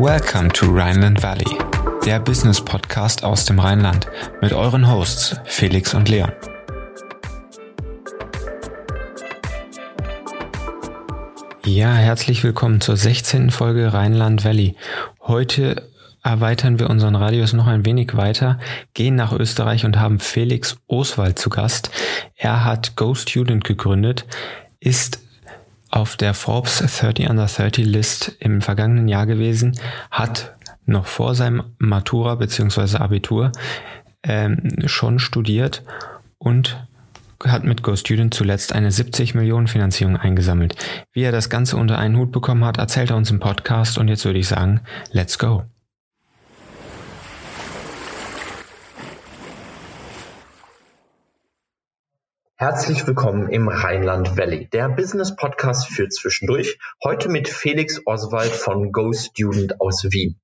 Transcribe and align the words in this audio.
Welcome 0.00 0.50
to 0.52 0.66
Rhineland 0.66 1.22
Valley, 1.22 1.58
der 2.06 2.20
Business 2.20 2.60
Podcast 2.60 3.24
aus 3.24 3.44
dem 3.46 3.58
Rheinland 3.58 4.06
mit 4.40 4.52
euren 4.52 4.88
Hosts 4.88 5.36
Felix 5.44 5.92
und 5.92 6.08
Leon. 6.08 6.30
Ja, 11.64 11.92
herzlich 11.92 12.44
willkommen 12.44 12.80
zur 12.80 12.96
16. 12.96 13.50
Folge 13.50 13.92
Rheinland 13.92 14.44
Valley. 14.44 14.76
Heute 15.20 15.90
erweitern 16.28 16.78
wir 16.78 16.90
unseren 16.90 17.14
Radius 17.14 17.54
noch 17.54 17.66
ein 17.66 17.86
wenig 17.86 18.14
weiter, 18.14 18.58
gehen 18.92 19.14
nach 19.14 19.32
Österreich 19.32 19.86
und 19.86 19.98
haben 19.98 20.18
Felix 20.18 20.76
Oswald 20.86 21.38
zu 21.38 21.48
Gast. 21.48 21.90
Er 22.34 22.64
hat 22.64 22.96
Go 22.96 23.14
Student 23.14 23.64
gegründet, 23.64 24.26
ist 24.78 25.20
auf 25.90 26.16
der 26.16 26.34
Forbes 26.34 26.78
30 26.78 27.30
Under 27.30 27.46
30 27.46 27.86
List 27.86 28.36
im 28.40 28.60
vergangenen 28.60 29.08
Jahr 29.08 29.24
gewesen, 29.24 29.78
hat 30.10 30.54
noch 30.84 31.06
vor 31.06 31.34
seinem 31.34 31.62
Matura 31.78 32.34
bzw. 32.34 32.98
Abitur 32.98 33.52
ähm, 34.22 34.86
schon 34.86 35.18
studiert 35.18 35.82
und 36.36 36.86
hat 37.44 37.64
mit 37.64 37.82
GoStudent 37.82 38.34
zuletzt 38.34 38.74
eine 38.74 38.90
70 38.90 39.34
Millionen 39.34 39.68
Finanzierung 39.68 40.16
eingesammelt. 40.16 40.74
Wie 41.12 41.22
er 41.22 41.32
das 41.32 41.48
Ganze 41.48 41.76
unter 41.76 41.96
einen 41.96 42.16
Hut 42.16 42.32
bekommen 42.32 42.64
hat, 42.64 42.78
erzählt 42.78 43.10
er 43.10 43.16
uns 43.16 43.30
im 43.30 43.38
Podcast 43.38 43.96
und 43.96 44.08
jetzt 44.08 44.24
würde 44.24 44.40
ich 44.40 44.48
sagen, 44.48 44.80
let's 45.12 45.38
go. 45.38 45.62
Herzlich 52.60 53.06
willkommen 53.06 53.48
im 53.50 53.68
Rheinland 53.68 54.36
Valley, 54.36 54.68
der 54.68 54.88
Business 54.88 55.36
Podcast 55.36 55.86
für 55.86 56.08
zwischendurch. 56.08 56.80
Heute 57.04 57.28
mit 57.28 57.48
Felix 57.48 58.02
Oswald 58.04 58.50
von 58.50 58.90
GoStudent 58.90 59.80
aus 59.80 60.02
Wien. 60.10 60.40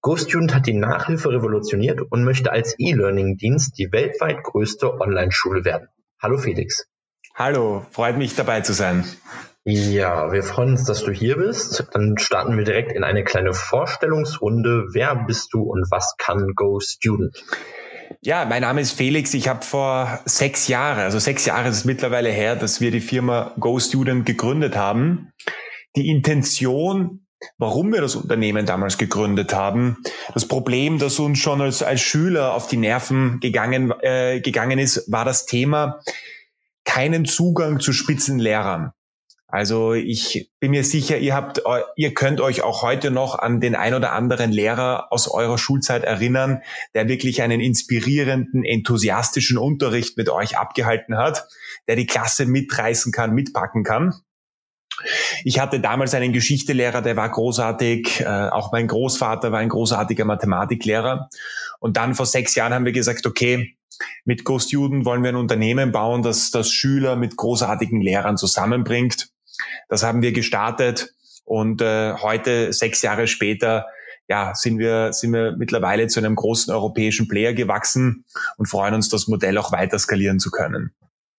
GoStudent 0.00 0.54
hat 0.54 0.66
die 0.66 0.72
Nachhilfe 0.72 1.28
revolutioniert 1.28 2.00
und 2.00 2.24
möchte 2.24 2.50
als 2.52 2.74
E-Learning-Dienst 2.78 3.76
die 3.76 3.92
weltweit 3.92 4.42
größte 4.42 4.98
Online-Schule 4.98 5.66
werden. 5.66 5.88
Hallo 6.22 6.38
Felix. 6.38 6.86
Hallo, 7.34 7.84
freut 7.90 8.16
mich 8.16 8.34
dabei 8.34 8.62
zu 8.62 8.72
sein. 8.72 9.04
Ja, 9.64 10.32
wir 10.32 10.44
freuen 10.44 10.70
uns, 10.70 10.84
dass 10.84 11.04
du 11.04 11.12
hier 11.12 11.36
bist. 11.36 11.86
Dann 11.92 12.16
starten 12.16 12.56
wir 12.56 12.64
direkt 12.64 12.92
in 12.92 13.04
eine 13.04 13.24
kleine 13.24 13.52
Vorstellungsrunde. 13.52 14.86
Wer 14.94 15.16
bist 15.26 15.52
du 15.52 15.64
und 15.64 15.90
was 15.90 16.14
kann 16.16 16.54
GoStudent? 16.54 17.44
Ja, 18.20 18.44
mein 18.44 18.62
Name 18.62 18.80
ist 18.80 18.92
Felix. 18.92 19.34
Ich 19.34 19.48
habe 19.48 19.64
vor 19.64 20.20
sechs 20.24 20.68
Jahren, 20.68 21.00
also 21.00 21.18
sechs 21.18 21.46
Jahre 21.46 21.68
ist 21.68 21.78
es 21.78 21.84
mittlerweile 21.84 22.30
her, 22.30 22.56
dass 22.56 22.80
wir 22.80 22.90
die 22.90 23.00
Firma 23.00 23.52
GoStudent 23.58 24.26
gegründet 24.26 24.76
haben. 24.76 25.32
Die 25.96 26.08
Intention, 26.08 27.26
warum 27.58 27.92
wir 27.92 28.00
das 28.00 28.16
Unternehmen 28.16 28.66
damals 28.66 28.98
gegründet 28.98 29.54
haben, 29.54 29.98
das 30.34 30.46
Problem, 30.46 30.98
das 30.98 31.18
uns 31.18 31.38
schon 31.38 31.60
als, 31.60 31.82
als 31.82 32.00
Schüler 32.00 32.54
auf 32.54 32.66
die 32.68 32.76
Nerven 32.76 33.40
gegangen, 33.40 33.92
äh, 34.00 34.40
gegangen 34.40 34.78
ist, 34.78 35.10
war 35.10 35.24
das 35.24 35.46
Thema 35.46 36.00
keinen 36.84 37.24
Zugang 37.24 37.80
zu 37.80 37.92
Spitzenlehrern. 37.92 38.92
Also 39.52 39.92
ich 39.92 40.50
bin 40.60 40.70
mir 40.70 40.82
sicher, 40.82 41.18
ihr 41.18 41.34
habt, 41.34 41.60
ihr 41.96 42.14
könnt 42.14 42.40
euch 42.40 42.62
auch 42.62 42.80
heute 42.80 43.10
noch 43.10 43.38
an 43.38 43.60
den 43.60 43.76
ein 43.76 43.92
oder 43.92 44.12
anderen 44.14 44.50
Lehrer 44.50 45.12
aus 45.12 45.28
eurer 45.28 45.58
Schulzeit 45.58 46.04
erinnern, 46.04 46.62
der 46.94 47.06
wirklich 47.06 47.42
einen 47.42 47.60
inspirierenden, 47.60 48.64
enthusiastischen 48.64 49.58
Unterricht 49.58 50.16
mit 50.16 50.30
euch 50.30 50.56
abgehalten 50.56 51.18
hat, 51.18 51.46
der 51.86 51.96
die 51.96 52.06
Klasse 52.06 52.46
mitreißen 52.46 53.12
kann, 53.12 53.34
mitpacken 53.34 53.84
kann. 53.84 54.14
Ich 55.44 55.58
hatte 55.60 55.80
damals 55.80 56.14
einen 56.14 56.32
Geschichtelehrer, 56.32 57.02
der 57.02 57.16
war 57.16 57.28
großartig. 57.28 58.20
Äh, 58.20 58.24
auch 58.24 58.72
mein 58.72 58.88
Großvater 58.88 59.52
war 59.52 59.58
ein 59.58 59.68
großartiger 59.68 60.24
Mathematiklehrer. 60.24 61.28
Und 61.78 61.98
dann 61.98 62.14
vor 62.14 62.24
sechs 62.24 62.54
Jahren 62.54 62.72
haben 62.72 62.86
wir 62.86 62.92
gesagt, 62.92 63.26
okay, 63.26 63.76
mit 64.24 64.44
GoStudent 64.44 65.04
wollen 65.04 65.22
wir 65.22 65.28
ein 65.28 65.36
Unternehmen 65.36 65.92
bauen, 65.92 66.22
das, 66.22 66.50
das 66.50 66.70
Schüler 66.70 67.16
mit 67.16 67.36
großartigen 67.36 68.00
Lehrern 68.00 68.38
zusammenbringt. 68.38 69.31
Das 69.88 70.02
haben 70.02 70.22
wir 70.22 70.32
gestartet 70.32 71.14
und 71.44 71.82
äh, 71.82 72.14
heute, 72.14 72.72
sechs 72.72 73.02
Jahre 73.02 73.26
später, 73.26 73.86
ja, 74.28 74.54
sind 74.54 74.78
wir, 74.78 75.12
sind 75.12 75.32
wir 75.32 75.52
mittlerweile 75.52 76.06
zu 76.06 76.20
einem 76.20 76.36
großen 76.36 76.72
europäischen 76.72 77.28
Player 77.28 77.52
gewachsen 77.52 78.24
und 78.56 78.66
freuen 78.66 78.94
uns, 78.94 79.08
das 79.08 79.28
Modell 79.28 79.58
auch 79.58 79.72
weiter 79.72 79.98
skalieren 79.98 80.38
zu 80.38 80.50
können. 80.50 80.94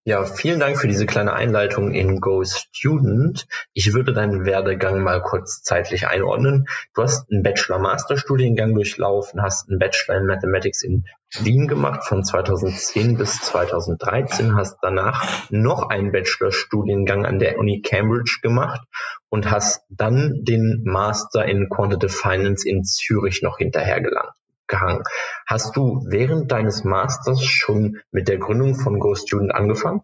Ja, 0.06 0.26
vielen 0.26 0.60
Dank 0.60 0.78
für 0.78 0.86
diese 0.86 1.06
kleine 1.06 1.32
Einleitung 1.32 1.92
in 1.92 2.20
Go 2.20 2.44
Student. 2.44 3.46
Ich 3.72 3.94
würde 3.94 4.12
deinen 4.12 4.44
Werdegang 4.44 5.02
mal 5.02 5.22
kurz 5.22 5.62
zeitlich 5.62 6.06
einordnen. 6.06 6.66
Du 6.94 7.00
hast 7.00 7.32
einen 7.32 7.42
Bachelor-Master-Studiengang 7.42 8.74
durchlaufen, 8.74 9.40
hast 9.40 9.70
einen 9.70 9.78
Bachelor 9.78 10.18
in 10.18 10.26
Mathematics 10.26 10.82
in 10.82 11.06
Wien 11.40 11.68
gemacht 11.68 12.04
von 12.04 12.22
2010 12.22 13.16
bis 13.16 13.40
2013, 13.40 14.54
hast 14.54 14.76
danach 14.82 15.48
noch 15.50 15.88
einen 15.88 16.12
Bachelor-Studiengang 16.12 17.24
an 17.24 17.38
der 17.38 17.58
Uni 17.58 17.80
Cambridge 17.80 18.40
gemacht 18.42 18.82
und 19.30 19.50
hast 19.50 19.86
dann 19.88 20.44
den 20.44 20.82
Master 20.84 21.46
in 21.46 21.70
Quantitative 21.70 22.12
Finance 22.12 22.68
in 22.68 22.84
Zürich 22.84 23.40
noch 23.40 23.56
hinterhergelangt 23.56 24.34
gehangen. 24.66 25.02
Hast 25.46 25.76
du 25.76 26.04
während 26.08 26.50
deines 26.52 26.84
Masters 26.84 27.42
schon 27.44 27.98
mit 28.10 28.28
der 28.28 28.38
Gründung 28.38 28.74
von 28.74 28.98
Go 28.98 29.14
Student 29.14 29.54
angefangen? 29.54 30.02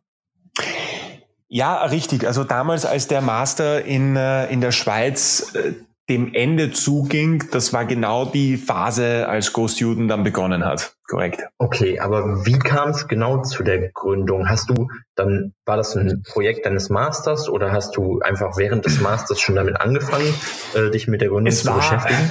Ja, 1.48 1.84
richtig. 1.84 2.26
Also 2.26 2.44
damals, 2.44 2.86
als 2.86 3.08
der 3.08 3.22
Master 3.22 3.84
in, 3.84 4.14
äh, 4.16 4.46
in 4.52 4.60
der 4.60 4.70
Schweiz 4.70 5.52
äh, 5.54 5.72
dem 6.08 6.34
Ende 6.34 6.72
zuging, 6.72 7.44
das 7.52 7.72
war 7.72 7.84
genau 7.84 8.24
die 8.24 8.56
Phase, 8.56 9.28
als 9.28 9.52
Go 9.52 9.68
Student 9.68 10.10
dann 10.10 10.24
begonnen 10.24 10.64
hat. 10.64 10.94
Korrekt. 11.08 11.42
Okay, 11.58 11.98
aber 12.00 12.44
wie 12.46 12.58
kam 12.58 12.90
es 12.90 13.08
genau 13.08 13.42
zu 13.42 13.62
der 13.62 13.90
Gründung? 13.90 14.48
Hast 14.48 14.70
du 14.70 14.88
dann, 15.14 15.54
war 15.64 15.76
das 15.76 15.96
ein 15.96 16.22
Projekt 16.22 16.66
deines 16.66 16.88
Masters 16.88 17.48
oder 17.48 17.72
hast 17.72 17.96
du 17.96 18.20
einfach 18.20 18.56
während 18.56 18.84
des 18.84 19.00
Masters 19.00 19.40
schon 19.40 19.54
damit 19.54 19.80
angefangen, 19.80 20.34
äh, 20.74 20.90
dich 20.90 21.08
mit 21.08 21.20
der 21.20 21.28
Gründung 21.28 21.52
es 21.52 21.62
zu 21.62 21.68
war, 21.68 21.76
beschäftigen? 21.76 22.30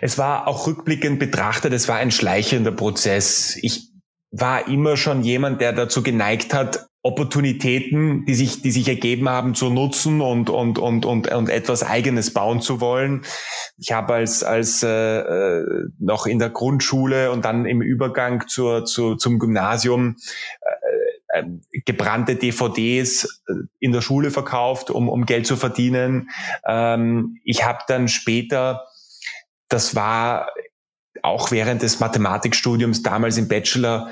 Es 0.00 0.18
war 0.18 0.48
auch 0.48 0.66
rückblickend 0.66 1.18
betrachtet, 1.18 1.72
es 1.72 1.88
war 1.88 1.96
ein 1.96 2.10
schleichender 2.10 2.72
Prozess. 2.72 3.56
Ich 3.60 3.90
war 4.30 4.68
immer 4.68 4.96
schon 4.96 5.22
jemand, 5.22 5.60
der 5.60 5.72
dazu 5.72 6.02
geneigt 6.02 6.54
hat, 6.54 6.86
Opportunitäten, 7.02 8.26
die 8.26 8.34
sich, 8.34 8.60
die 8.60 8.70
sich 8.70 8.86
ergeben 8.86 9.30
haben, 9.30 9.54
zu 9.54 9.70
nutzen 9.70 10.20
und, 10.20 10.50
und, 10.50 10.78
und, 10.78 11.06
und, 11.06 11.32
und 11.32 11.48
etwas 11.48 11.82
Eigenes 11.82 12.34
bauen 12.34 12.60
zu 12.60 12.80
wollen. 12.80 13.22
Ich 13.78 13.92
habe 13.92 14.14
als, 14.14 14.44
als 14.44 14.82
äh, 14.82 14.88
äh 15.20 15.64
noch 15.98 16.26
in 16.26 16.38
der 16.38 16.50
Grundschule 16.50 17.30
und 17.30 17.46
dann 17.46 17.64
im 17.64 17.80
Übergang 17.80 18.48
zur, 18.48 18.84
zu, 18.84 19.14
zum 19.16 19.38
Gymnasium 19.38 20.16
äh, 21.32 21.38
äh, 21.40 21.44
gebrannte 21.86 22.36
DVDs 22.36 23.42
äh, 23.48 23.54
in 23.78 23.92
der 23.92 24.02
Schule 24.02 24.30
verkauft, 24.30 24.90
um, 24.90 25.08
um 25.08 25.24
Geld 25.24 25.46
zu 25.46 25.56
verdienen. 25.56 26.28
Ähm, 26.66 27.38
ich 27.44 27.64
habe 27.64 27.78
dann 27.88 28.08
später 28.08 28.84
das 29.70 29.94
war 29.94 30.50
auch 31.22 31.50
während 31.50 31.82
des 31.82 32.00
Mathematikstudiums 32.00 33.02
damals 33.02 33.38
im 33.38 33.48
Bachelor 33.48 34.10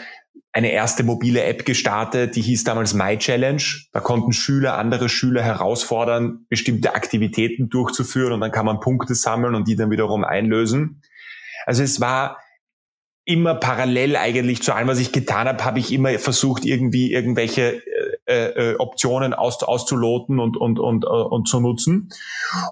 eine 0.53 0.73
erste 0.73 1.05
mobile 1.05 1.45
App 1.45 1.65
gestartet, 1.67 2.35
die 2.35 2.43
hieß 2.43 2.65
damals 2.65 2.95
My 2.95 3.19
Challenge. 3.19 3.63
Da 3.93 4.01
konnten 4.01 4.33
Schüler 4.33 4.79
andere 4.79 5.09
Schüler 5.09 5.43
herausfordern, 5.43 6.47
bestimmte 6.49 6.95
Aktivitäten 6.95 7.69
durchzuführen 7.69 8.33
und 8.33 8.41
dann 8.41 8.51
kann 8.51 8.67
man 8.67 8.81
Punkte 8.81 9.15
sammeln 9.15 9.55
und 9.55 9.69
die 9.69 9.77
dann 9.77 9.91
wiederum 9.91 10.25
einlösen. 10.25 11.03
Also 11.67 11.83
es 11.83 12.01
war 12.01 12.39
immer 13.25 13.55
parallel 13.55 14.17
eigentlich 14.17 14.63
zu 14.63 14.73
allem, 14.73 14.89
was 14.89 14.99
ich 14.99 15.13
getan 15.13 15.47
habe, 15.49 15.63
habe 15.65 15.79
ich 15.79 15.93
immer 15.93 16.19
versucht, 16.19 16.65
irgendwie 16.65 17.12
irgendwelche 17.12 17.82
äh, 18.25 18.73
äh, 18.73 18.77
Optionen 18.77 19.35
aus, 19.35 19.62
auszuloten 19.62 20.41
und, 20.41 20.56
und, 20.56 20.79
und, 20.79 21.05
äh, 21.05 21.09
und 21.09 21.47
zu 21.47 21.61
nutzen. 21.61 22.09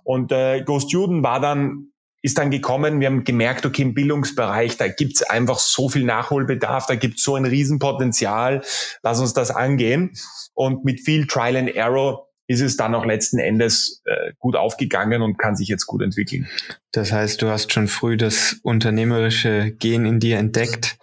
Und 0.03 0.33
äh, 0.33 0.63
Go 0.63 0.81
Student 0.81 1.23
war 1.23 1.41
dann 1.41 1.93
ist 2.23 2.39
dann 2.39 2.51
gekommen, 2.51 3.01
wir 3.01 3.09
haben 3.09 3.25
gemerkt, 3.25 3.67
okay, 3.67 3.83
im 3.83 3.95
Bildungsbereich, 3.95 4.77
da 4.77 4.89
gibt's 4.89 5.23
einfach 5.23 5.59
so 5.59 5.89
viel 5.89 6.05
Nachholbedarf, 6.05 6.87
da 6.87 6.95
gibt's 6.95 7.23
so 7.23 7.37
ein 7.37 7.45
Riesenpotenzial, 7.45 8.63
lass 9.03 9.21
uns 9.21 9.33
das 9.33 9.51
angehen. 9.51 10.13
Und 10.55 10.85
mit 10.85 11.01
viel 11.01 11.27
Trial 11.27 11.57
and 11.57 11.75
Error 11.75 12.29
ist 12.47 12.61
es 12.61 12.77
dann 12.77 12.95
auch 12.95 13.05
letzten 13.05 13.39
Endes 13.39 14.03
äh, 14.05 14.33
gut 14.39 14.57
aufgegangen 14.57 15.23
und 15.23 15.39
kann 15.39 15.57
sich 15.57 15.69
jetzt 15.69 15.87
gut 15.87 16.03
entwickeln. 16.03 16.49
Das 16.93 17.13
heißt, 17.13 17.43
du 17.43 17.49
hast 17.49 17.73
schon 17.73 17.89
früh 17.89 18.17
das 18.17 18.59
unternehmerische 18.63 19.73
Gen 19.73 20.07
in 20.07 20.21
dir 20.21 20.39
entdeckt 20.39 20.97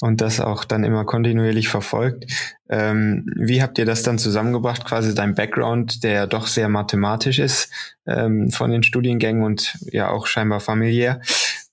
und 0.00 0.20
das 0.20 0.40
auch 0.40 0.64
dann 0.64 0.84
immer 0.84 1.04
kontinuierlich 1.04 1.68
verfolgt. 1.68 2.32
Ähm, 2.68 3.26
wie 3.36 3.62
habt 3.62 3.78
ihr 3.78 3.84
das 3.84 4.02
dann 4.02 4.18
zusammengebracht, 4.18 4.84
quasi 4.84 5.14
dein 5.14 5.34
Background, 5.34 6.02
der 6.02 6.26
doch 6.26 6.46
sehr 6.46 6.68
mathematisch 6.68 7.38
ist 7.38 7.70
ähm, 8.06 8.50
von 8.50 8.70
den 8.70 8.82
Studiengängen 8.82 9.44
und 9.44 9.78
ja 9.92 10.10
auch 10.10 10.26
scheinbar 10.26 10.60
familiär, 10.60 11.20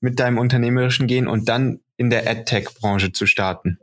mit 0.01 0.19
deinem 0.19 0.37
unternehmerischen 0.37 1.07
Gen 1.07 1.27
und 1.27 1.47
dann 1.49 1.79
in 1.97 2.09
der 2.09 2.29
AdTech-Branche 2.29 3.13
zu 3.13 3.25
starten? 3.25 3.79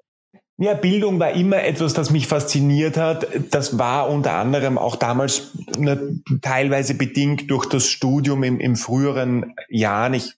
Ja, 0.63 0.75
Bildung 0.75 1.19
war 1.19 1.31
immer 1.31 1.65
etwas, 1.65 1.95
das 1.95 2.11
mich 2.11 2.27
fasziniert 2.27 2.99
hat. 2.99 3.27
Das 3.51 3.79
war 3.79 4.11
unter 4.11 4.35
anderem 4.35 4.77
auch 4.77 4.97
damals 4.97 5.57
ne, 5.79 6.21
teilweise 6.43 6.93
bedingt 6.93 7.51
durch 7.51 7.65
das 7.65 7.87
Studium 7.89 8.43
im, 8.43 8.61
im 8.61 8.77
früheren 8.77 9.55
Jahren. 9.71 10.13
Ich 10.13 10.35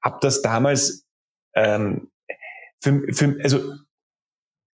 habe 0.00 0.18
das 0.20 0.40
damals 0.40 1.04
ähm, 1.56 2.12
für, 2.80 3.12
für, 3.12 3.38
also 3.42 3.58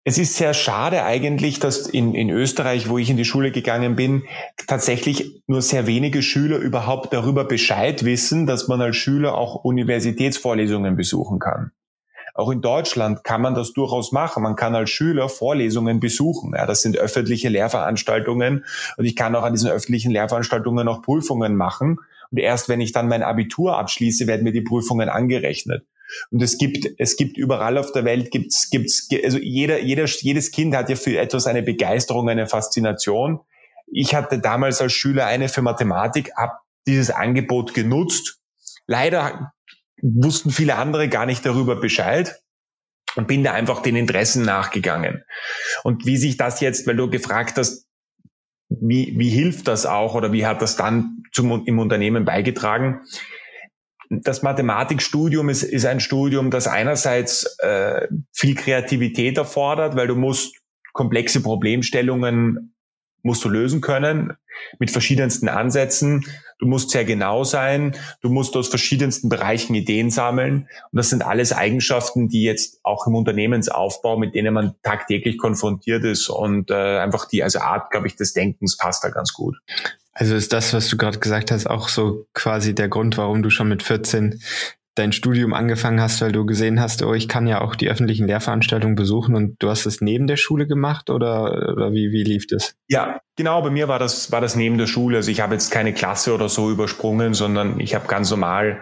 es 0.03 0.17
ist 0.17 0.35
sehr 0.35 0.53
schade 0.53 1.05
eigentlich, 1.05 1.59
dass 1.59 1.87
in, 1.87 2.13
in 2.13 2.29
Österreich, 2.29 2.89
wo 2.89 2.97
ich 2.97 3.09
in 3.09 3.15
die 3.15 3.23
Schule 3.23 3.53
gegangen 3.53 3.95
bin, 3.95 4.23
tatsächlich 4.67 5.41
nur 5.47 5.61
sehr 5.61 5.87
wenige 5.87 6.21
Schüler 6.21 6.57
überhaupt 6.57 7.13
darüber 7.13 7.45
Bescheid 7.45 8.03
wissen, 8.03 8.45
dass 8.45 8.67
man 8.67 8.81
als 8.81 8.97
Schüler 8.97 9.37
auch 9.37 9.63
Universitätsvorlesungen 9.63 10.97
besuchen 10.97 11.39
kann. 11.39 11.71
Auch 12.33 12.49
in 12.49 12.61
Deutschland 12.61 13.23
kann 13.23 13.41
man 13.41 13.55
das 13.55 13.73
durchaus 13.73 14.11
machen. 14.11 14.43
Man 14.43 14.55
kann 14.55 14.75
als 14.75 14.89
Schüler 14.89 15.29
Vorlesungen 15.29 15.99
besuchen. 15.99 16.53
Ja, 16.55 16.65
das 16.65 16.81
sind 16.81 16.97
öffentliche 16.97 17.49
Lehrveranstaltungen 17.49 18.65
und 18.97 19.05
ich 19.05 19.15
kann 19.15 19.35
auch 19.35 19.43
an 19.43 19.53
diesen 19.53 19.69
öffentlichen 19.69 20.11
Lehrveranstaltungen 20.11 20.87
auch 20.87 21.01
Prüfungen 21.01 21.55
machen. 21.55 21.99
Und 22.31 22.37
erst 22.37 22.69
wenn 22.69 22.81
ich 22.81 22.93
dann 22.93 23.07
mein 23.07 23.23
Abitur 23.23 23.77
abschließe, 23.77 24.27
werden 24.27 24.43
mir 24.43 24.53
die 24.53 24.61
Prüfungen 24.61 25.09
angerechnet. 25.09 25.85
Und 26.29 26.41
es 26.41 26.57
gibt, 26.57 26.87
es 26.97 27.15
gibt 27.15 27.37
überall 27.37 27.77
auf 27.77 27.91
der 27.91 28.05
Welt 28.05 28.31
gibt's, 28.31 28.69
gibt's, 28.69 29.07
also 29.23 29.37
jeder, 29.37 29.79
jeder, 29.79 30.05
jedes 30.05 30.51
Kind 30.51 30.75
hat 30.75 30.89
ja 30.89 30.95
für 30.95 31.17
etwas 31.17 31.47
eine 31.47 31.61
Begeisterung, 31.61 32.29
eine 32.29 32.47
Faszination. 32.47 33.39
Ich 33.87 34.15
hatte 34.15 34.39
damals 34.39 34.81
als 34.81 34.93
Schüler 34.93 35.25
eine 35.25 35.49
für 35.49 35.61
Mathematik, 35.61 36.31
habe 36.35 36.53
dieses 36.87 37.11
Angebot 37.11 37.73
genutzt. 37.73 38.39
Leider 38.87 39.53
wussten 40.01 40.51
viele 40.51 40.75
andere 40.75 41.09
gar 41.09 41.25
nicht 41.25 41.45
darüber 41.45 41.75
Bescheid 41.75 42.41
und 43.15 43.27
bin 43.27 43.43
da 43.43 43.53
einfach 43.53 43.81
den 43.81 43.95
Interessen 43.95 44.43
nachgegangen. 44.43 45.23
Und 45.83 46.05
wie 46.05 46.17
sich 46.17 46.37
das 46.37 46.61
jetzt, 46.61 46.87
weil 46.87 46.95
du 46.95 47.09
gefragt 47.09 47.57
hast, 47.57 47.87
wie, 48.69 49.13
wie 49.17 49.29
hilft 49.29 49.67
das 49.67 49.85
auch 49.85 50.15
oder 50.15 50.31
wie 50.31 50.45
hat 50.45 50.61
das 50.61 50.77
dann 50.77 51.23
zum, 51.33 51.65
im 51.65 51.79
Unternehmen 51.79 52.23
beigetragen? 52.23 53.01
Das 54.09 54.43
Mathematikstudium 54.43 55.49
ist, 55.49 55.63
ist 55.63 55.85
ein 55.85 55.99
Studium, 55.99 56.51
das 56.51 56.67
einerseits 56.67 57.57
äh, 57.59 58.07
viel 58.33 58.55
Kreativität 58.55 59.37
erfordert, 59.37 59.95
weil 59.95 60.07
du 60.07 60.15
musst 60.15 60.57
komplexe 60.93 61.41
Problemstellungen 61.41 62.75
musst 63.23 63.43
du 63.43 63.49
lösen 63.49 63.81
können 63.81 64.33
mit 64.79 64.91
verschiedensten 64.91 65.49
Ansätzen. 65.49 66.25
Du 66.59 66.67
musst 66.67 66.91
sehr 66.91 67.05
genau 67.05 67.43
sein. 67.43 67.95
Du 68.21 68.29
musst 68.29 68.55
aus 68.55 68.67
verschiedensten 68.67 69.29
Bereichen 69.29 69.73
Ideen 69.73 70.11
sammeln. 70.11 70.67
Und 70.91 70.97
das 70.97 71.09
sind 71.09 71.23
alles 71.23 71.53
Eigenschaften, 71.53 72.29
die 72.29 72.43
jetzt 72.43 72.79
auch 72.83 73.07
im 73.07 73.15
Unternehmensaufbau, 73.15 74.17
mit 74.17 74.35
denen 74.35 74.53
man 74.53 74.75
tagtäglich 74.83 75.37
konfrontiert 75.37 76.03
ist. 76.03 76.29
Und 76.29 76.69
äh, 76.69 76.99
einfach 76.99 77.27
die, 77.27 77.43
also 77.43 77.59
Art, 77.59 77.91
glaube 77.91 78.07
ich, 78.07 78.15
des 78.15 78.33
Denkens 78.33 78.77
passt 78.77 79.03
da 79.03 79.09
ganz 79.09 79.33
gut. 79.33 79.57
Also 80.13 80.35
ist 80.35 80.53
das, 80.53 80.73
was 80.73 80.89
du 80.89 80.97
gerade 80.97 81.19
gesagt 81.19 81.51
hast, 81.51 81.67
auch 81.67 81.87
so 81.89 82.27
quasi 82.33 82.75
der 82.75 82.89
Grund, 82.89 83.17
warum 83.17 83.41
du 83.41 83.49
schon 83.49 83.69
mit 83.69 83.81
14 83.81 84.41
dein 84.95 85.13
Studium 85.13 85.53
angefangen 85.53 86.01
hast, 86.01 86.21
weil 86.21 86.33
du 86.33 86.45
gesehen 86.45 86.81
hast, 86.81 87.01
oh, 87.03 87.13
ich 87.13 87.29
kann 87.29 87.47
ja 87.47 87.61
auch 87.61 87.75
die 87.75 87.89
öffentlichen 87.89 88.27
Lehrveranstaltungen 88.27 88.95
besuchen 88.95 89.35
und 89.35 89.61
du 89.63 89.69
hast 89.69 89.85
es 89.85 90.01
neben 90.01 90.27
der 90.27 90.35
Schule 90.35 90.67
gemacht 90.67 91.09
oder, 91.09 91.71
oder 91.71 91.93
wie, 91.93 92.11
wie 92.11 92.23
lief 92.23 92.47
das? 92.47 92.75
Ja, 92.89 93.21
genau, 93.37 93.61
bei 93.61 93.69
mir 93.69 93.87
war 93.87 93.99
das, 93.99 94.31
war 94.31 94.41
das 94.41 94.55
neben 94.55 94.77
der 94.77 94.87
Schule. 94.87 95.17
Also 95.17 95.31
ich 95.31 95.39
habe 95.39 95.53
jetzt 95.53 95.71
keine 95.71 95.93
Klasse 95.93 96.33
oder 96.33 96.49
so 96.49 96.69
übersprungen, 96.69 97.33
sondern 97.33 97.79
ich 97.79 97.95
habe 97.95 98.07
ganz 98.07 98.29
normal 98.31 98.81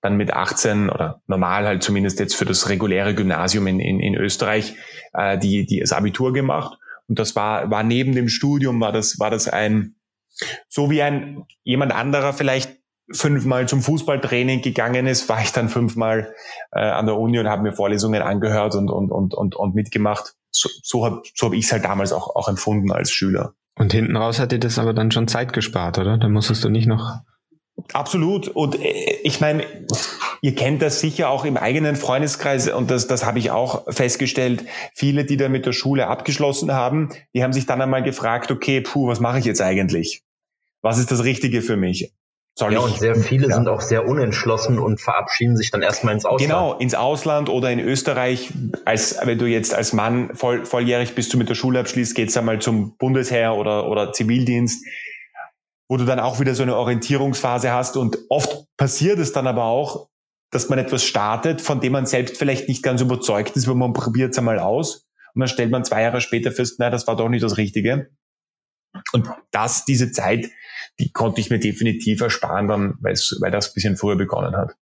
dann 0.00 0.16
mit 0.16 0.32
18 0.32 0.88
oder 0.90 1.22
normal 1.26 1.66
halt 1.66 1.82
zumindest 1.82 2.20
jetzt 2.20 2.36
für 2.36 2.44
das 2.44 2.68
reguläre 2.68 3.14
Gymnasium 3.14 3.66
in, 3.66 3.80
in, 3.80 4.00
in 4.00 4.14
Österreich 4.14 4.76
äh, 5.12 5.38
die, 5.38 5.66
die 5.66 5.80
das 5.80 5.92
Abitur 5.92 6.32
gemacht. 6.32 6.78
Und 7.06 7.18
das 7.18 7.36
war, 7.36 7.70
war 7.70 7.82
neben 7.82 8.14
dem 8.14 8.28
Studium, 8.28 8.80
war 8.80 8.92
das, 8.92 9.18
war 9.18 9.30
das 9.30 9.48
ein, 9.48 9.96
so 10.68 10.90
wie 10.90 11.02
ein 11.02 11.44
jemand 11.62 11.92
anderer 11.92 12.32
vielleicht 12.32 12.83
fünfmal 13.10 13.68
zum 13.68 13.82
Fußballtraining 13.82 14.62
gegangen 14.62 15.06
ist, 15.06 15.28
war 15.28 15.42
ich 15.42 15.52
dann 15.52 15.68
fünfmal 15.68 16.34
äh, 16.72 16.80
an 16.80 17.06
der 17.06 17.18
Uni 17.18 17.38
und 17.38 17.48
habe 17.48 17.62
mir 17.62 17.72
Vorlesungen 17.72 18.22
angehört 18.22 18.74
und, 18.74 18.90
und, 18.90 19.10
und, 19.10 19.34
und, 19.34 19.56
und 19.56 19.74
mitgemacht. 19.74 20.34
So, 20.50 20.68
so 20.82 21.04
habe 21.04 21.22
so 21.34 21.46
hab 21.46 21.52
ich 21.52 21.64
es 21.64 21.72
halt 21.72 21.84
damals 21.84 22.12
auch, 22.12 22.34
auch 22.34 22.48
empfunden 22.48 22.92
als 22.92 23.10
Schüler. 23.10 23.54
Und 23.76 23.92
hinten 23.92 24.16
raus 24.16 24.38
hat 24.38 24.52
dir 24.52 24.60
das 24.60 24.78
aber 24.78 24.94
dann 24.94 25.10
schon 25.10 25.28
Zeit 25.28 25.52
gespart, 25.52 25.98
oder? 25.98 26.16
Da 26.16 26.28
musstest 26.28 26.64
du 26.64 26.68
nicht 26.68 26.86
noch. 26.86 27.18
Absolut. 27.92 28.48
Und 28.48 28.80
äh, 28.80 29.18
ich 29.22 29.40
meine, 29.40 29.64
ihr 30.40 30.54
kennt 30.54 30.80
das 30.80 31.00
sicher 31.00 31.28
auch 31.28 31.44
im 31.44 31.56
eigenen 31.56 31.96
Freundeskreis 31.96 32.68
und 32.68 32.90
das, 32.90 33.06
das 33.06 33.26
habe 33.26 33.38
ich 33.38 33.50
auch 33.50 33.92
festgestellt. 33.92 34.64
Viele, 34.94 35.24
die 35.24 35.36
da 35.36 35.48
mit 35.48 35.66
der 35.66 35.72
Schule 35.72 36.06
abgeschlossen 36.06 36.72
haben, 36.72 37.10
die 37.34 37.42
haben 37.42 37.52
sich 37.52 37.66
dann 37.66 37.82
einmal 37.82 38.02
gefragt, 38.02 38.50
okay, 38.50 38.80
puh, 38.80 39.08
was 39.08 39.20
mache 39.20 39.40
ich 39.40 39.44
jetzt 39.44 39.60
eigentlich? 39.60 40.22
Was 40.82 40.98
ist 40.98 41.10
das 41.10 41.24
Richtige 41.24 41.62
für 41.62 41.76
mich? 41.76 42.12
Soll 42.56 42.72
ja, 42.72 42.78
und 42.78 42.96
sehr 42.96 43.16
viele 43.16 43.48
ja. 43.48 43.54
sind 43.56 43.66
auch 43.66 43.80
sehr 43.80 44.06
unentschlossen 44.06 44.78
und 44.78 45.00
verabschieden 45.00 45.56
sich 45.56 45.72
dann 45.72 45.82
erstmal 45.82 46.14
ins 46.14 46.24
Ausland. 46.24 46.50
Genau, 46.50 46.74
ins 46.74 46.94
Ausland 46.94 47.48
oder 47.48 47.72
in 47.72 47.80
Österreich, 47.80 48.52
als 48.84 49.18
wenn 49.24 49.38
du 49.38 49.46
jetzt 49.46 49.74
als 49.74 49.92
Mann 49.92 50.36
voll, 50.36 50.64
volljährig 50.64 51.16
bist, 51.16 51.32
du 51.32 51.38
mit 51.38 51.48
der 51.48 51.56
Schule 51.56 51.80
abschließt, 51.80 52.14
geht's 52.14 52.36
einmal 52.36 52.60
zum 52.60 52.96
Bundesheer 52.96 53.56
oder, 53.56 53.88
oder 53.88 54.12
Zivildienst, 54.12 54.86
wo 55.88 55.96
du 55.96 56.04
dann 56.04 56.20
auch 56.20 56.38
wieder 56.38 56.54
so 56.54 56.62
eine 56.62 56.76
Orientierungsphase 56.76 57.72
hast. 57.72 57.96
Und 57.96 58.18
oft 58.28 58.68
passiert 58.76 59.18
es 59.18 59.32
dann 59.32 59.48
aber 59.48 59.64
auch, 59.64 60.08
dass 60.52 60.68
man 60.68 60.78
etwas 60.78 61.02
startet, 61.02 61.60
von 61.60 61.80
dem 61.80 61.90
man 61.90 62.06
selbst 62.06 62.36
vielleicht 62.36 62.68
nicht 62.68 62.84
ganz 62.84 63.00
überzeugt 63.00 63.56
ist, 63.56 63.66
weil 63.66 63.74
man 63.74 63.92
probiert 63.94 64.30
es 64.30 64.38
einmal 64.38 64.60
aus. 64.60 65.08
Und 65.34 65.40
dann 65.40 65.48
stellt 65.48 65.72
man 65.72 65.84
zwei 65.84 66.02
Jahre 66.02 66.20
später 66.20 66.52
fest, 66.52 66.76
na, 66.78 66.88
das 66.88 67.08
war 67.08 67.16
doch 67.16 67.28
nicht 67.28 67.42
das 67.42 67.56
Richtige. 67.56 68.10
Und 69.12 69.28
das, 69.50 69.84
diese 69.84 70.12
Zeit, 70.12 70.50
die 70.98 71.10
konnte 71.12 71.40
ich 71.40 71.50
mir 71.50 71.58
definitiv 71.58 72.20
ersparen, 72.20 72.68
dann, 72.68 72.94
weil 73.00 73.14
das 73.50 73.70
ein 73.70 73.74
bisschen 73.74 73.96
früher 73.96 74.16
begonnen 74.16 74.56
hat. 74.56 74.76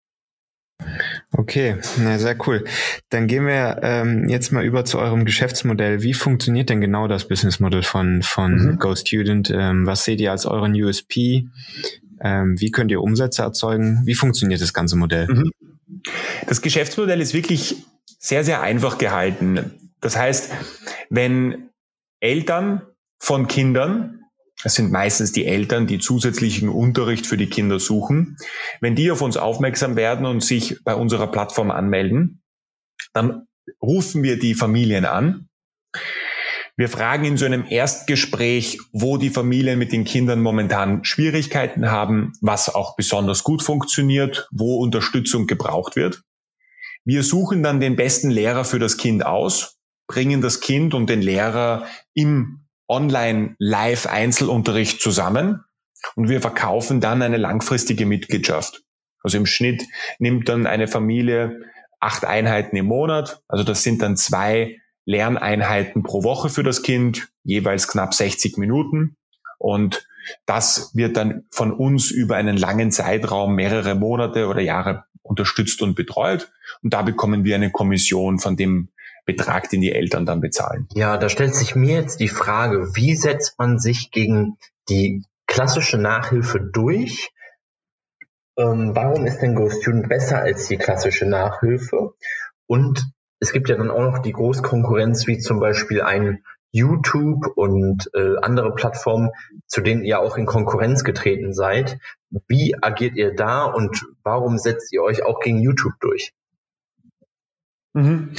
Okay, 1.32 1.76
na, 1.98 2.18
sehr 2.18 2.36
cool. 2.46 2.64
Dann 3.10 3.26
gehen 3.26 3.46
wir 3.46 3.80
ähm, 3.82 4.28
jetzt 4.28 4.52
mal 4.52 4.64
über 4.64 4.84
zu 4.84 4.98
eurem 4.98 5.24
Geschäftsmodell. 5.24 6.02
Wie 6.02 6.14
funktioniert 6.14 6.70
denn 6.70 6.80
genau 6.80 7.08
das 7.08 7.26
Businessmodell 7.26 7.82
von, 7.82 8.22
von 8.22 8.52
mhm. 8.52 8.78
Go 8.78 8.94
Student? 8.94 9.50
Ähm, 9.50 9.86
was 9.86 10.04
seht 10.04 10.20
ihr 10.20 10.30
als 10.30 10.46
euren 10.46 10.72
USP? 10.72 11.48
Ähm, 12.20 12.60
wie 12.60 12.70
könnt 12.70 12.90
ihr 12.90 13.02
Umsätze 13.02 13.42
erzeugen? 13.42 14.02
Wie 14.04 14.14
funktioniert 14.14 14.60
das 14.60 14.72
ganze 14.72 14.96
Modell? 14.96 15.26
Mhm. 15.28 15.52
Das 16.46 16.62
Geschäftsmodell 16.62 17.20
ist 17.20 17.34
wirklich 17.34 17.76
sehr, 18.18 18.44
sehr 18.44 18.62
einfach 18.62 18.98
gehalten. 18.98 19.72
Das 20.00 20.16
heißt, 20.16 20.52
wenn 21.10 21.70
Eltern 22.20 22.82
von 23.18 23.48
Kindern 23.48 24.17
es 24.64 24.74
sind 24.74 24.90
meistens 24.90 25.32
die 25.32 25.46
Eltern, 25.46 25.86
die 25.86 25.98
zusätzlichen 25.98 26.68
Unterricht 26.68 27.26
für 27.26 27.36
die 27.36 27.48
Kinder 27.48 27.78
suchen. 27.78 28.36
Wenn 28.80 28.96
die 28.96 29.10
auf 29.10 29.22
uns 29.22 29.36
aufmerksam 29.36 29.94
werden 29.94 30.26
und 30.26 30.42
sich 30.42 30.82
bei 30.84 30.94
unserer 30.94 31.28
Plattform 31.28 31.70
anmelden, 31.70 32.42
dann 33.12 33.46
rufen 33.80 34.22
wir 34.22 34.38
die 34.38 34.54
Familien 34.54 35.04
an. 35.04 35.48
Wir 36.76 36.88
fragen 36.88 37.24
in 37.24 37.36
so 37.36 37.44
einem 37.44 37.64
Erstgespräch, 37.68 38.78
wo 38.92 39.16
die 39.16 39.30
Familien 39.30 39.78
mit 39.78 39.92
den 39.92 40.04
Kindern 40.04 40.40
momentan 40.40 41.04
Schwierigkeiten 41.04 41.90
haben, 41.90 42.32
was 42.40 42.72
auch 42.72 42.96
besonders 42.96 43.42
gut 43.42 43.62
funktioniert, 43.62 44.48
wo 44.52 44.76
Unterstützung 44.76 45.46
gebraucht 45.46 45.96
wird. 45.96 46.22
Wir 47.04 47.22
suchen 47.22 47.62
dann 47.62 47.80
den 47.80 47.96
besten 47.96 48.30
Lehrer 48.30 48.64
für 48.64 48.78
das 48.78 48.96
Kind 48.96 49.24
aus, 49.26 49.78
bringen 50.06 50.40
das 50.40 50.60
Kind 50.60 50.94
und 50.94 51.10
den 51.10 51.22
Lehrer 51.22 51.86
im 52.14 52.67
Online-Live-Einzelunterricht 52.88 55.00
zusammen 55.00 55.64
und 56.14 56.28
wir 56.28 56.40
verkaufen 56.40 57.00
dann 57.00 57.22
eine 57.22 57.36
langfristige 57.36 58.06
Mitgliedschaft. 58.06 58.82
Also 59.22 59.38
im 59.38 59.46
Schnitt 59.46 59.84
nimmt 60.18 60.48
dann 60.48 60.66
eine 60.66 60.88
Familie 60.88 61.60
acht 62.00 62.24
Einheiten 62.24 62.76
im 62.76 62.86
Monat. 62.86 63.42
Also 63.48 63.64
das 63.64 63.82
sind 63.82 64.02
dann 64.02 64.16
zwei 64.16 64.78
Lerneinheiten 65.04 66.02
pro 66.02 66.22
Woche 66.22 66.50
für 66.50 66.62
das 66.62 66.82
Kind, 66.82 67.28
jeweils 67.42 67.88
knapp 67.88 68.14
60 68.14 68.58
Minuten. 68.58 69.16
Und 69.58 70.06
das 70.46 70.94
wird 70.94 71.16
dann 71.16 71.46
von 71.50 71.72
uns 71.72 72.10
über 72.10 72.36
einen 72.36 72.56
langen 72.56 72.92
Zeitraum, 72.92 73.54
mehrere 73.54 73.94
Monate 73.94 74.46
oder 74.46 74.60
Jahre 74.60 75.04
unterstützt 75.22 75.82
und 75.82 75.94
betreut. 75.94 76.52
Und 76.82 76.92
da 76.92 77.02
bekommen 77.02 77.44
wir 77.44 77.54
eine 77.54 77.70
Kommission 77.70 78.38
von 78.38 78.56
dem 78.56 78.90
Betrag, 79.28 79.68
den 79.68 79.82
die 79.82 79.92
Eltern 79.92 80.24
dann 80.24 80.40
bezahlen. 80.40 80.88
Ja, 80.94 81.18
da 81.18 81.28
stellt 81.28 81.54
sich 81.54 81.76
mir 81.76 81.96
jetzt 81.96 82.18
die 82.18 82.28
Frage, 82.28 82.96
wie 82.96 83.14
setzt 83.14 83.58
man 83.58 83.78
sich 83.78 84.10
gegen 84.10 84.56
die 84.88 85.22
klassische 85.46 85.98
Nachhilfe 85.98 86.60
durch? 86.60 87.30
Ähm, 88.56 88.96
warum 88.96 89.26
ist 89.26 89.40
denn 89.40 89.54
GoStudent 89.54 90.08
besser 90.08 90.40
als 90.40 90.66
die 90.66 90.78
klassische 90.78 91.26
Nachhilfe? 91.26 92.14
Und 92.66 93.04
es 93.38 93.52
gibt 93.52 93.68
ja 93.68 93.76
dann 93.76 93.90
auch 93.90 94.00
noch 94.00 94.18
die 94.20 94.32
Großkonkurrenz, 94.32 95.26
wie 95.26 95.38
zum 95.38 95.60
Beispiel 95.60 96.00
ein 96.00 96.42
YouTube 96.70 97.46
und 97.54 98.10
äh, 98.14 98.36
andere 98.40 98.74
Plattformen, 98.74 99.30
zu 99.66 99.82
denen 99.82 100.04
ihr 100.04 100.20
auch 100.20 100.38
in 100.38 100.46
Konkurrenz 100.46 101.04
getreten 101.04 101.52
seid. 101.52 101.98
Wie 102.46 102.74
agiert 102.80 103.16
ihr 103.16 103.34
da 103.34 103.64
und 103.64 104.06
warum 104.22 104.56
setzt 104.56 104.90
ihr 104.92 105.02
euch 105.02 105.22
auch 105.22 105.40
gegen 105.40 105.60
YouTube 105.60 105.94
durch? 106.00 106.32
Mhm. 107.94 108.34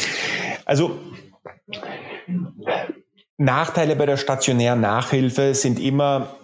Also 0.66 1.00
Nachteile 3.38 3.96
bei 3.96 4.06
der 4.06 4.18
stationären 4.18 4.82
Nachhilfe 4.82 5.54
sind 5.56 5.80
immer 5.80 6.36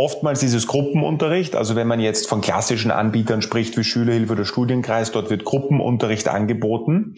Oftmals 0.00 0.44
ist 0.44 0.54
es 0.54 0.68
Gruppenunterricht, 0.68 1.56
also 1.56 1.74
wenn 1.74 1.88
man 1.88 1.98
jetzt 1.98 2.28
von 2.28 2.40
klassischen 2.40 2.92
Anbietern 2.92 3.42
spricht 3.42 3.76
wie 3.76 3.82
Schülerhilfe 3.82 4.34
oder 4.34 4.44
Studienkreis, 4.44 5.10
dort 5.10 5.28
wird 5.28 5.44
Gruppenunterricht 5.44 6.28
angeboten, 6.28 7.16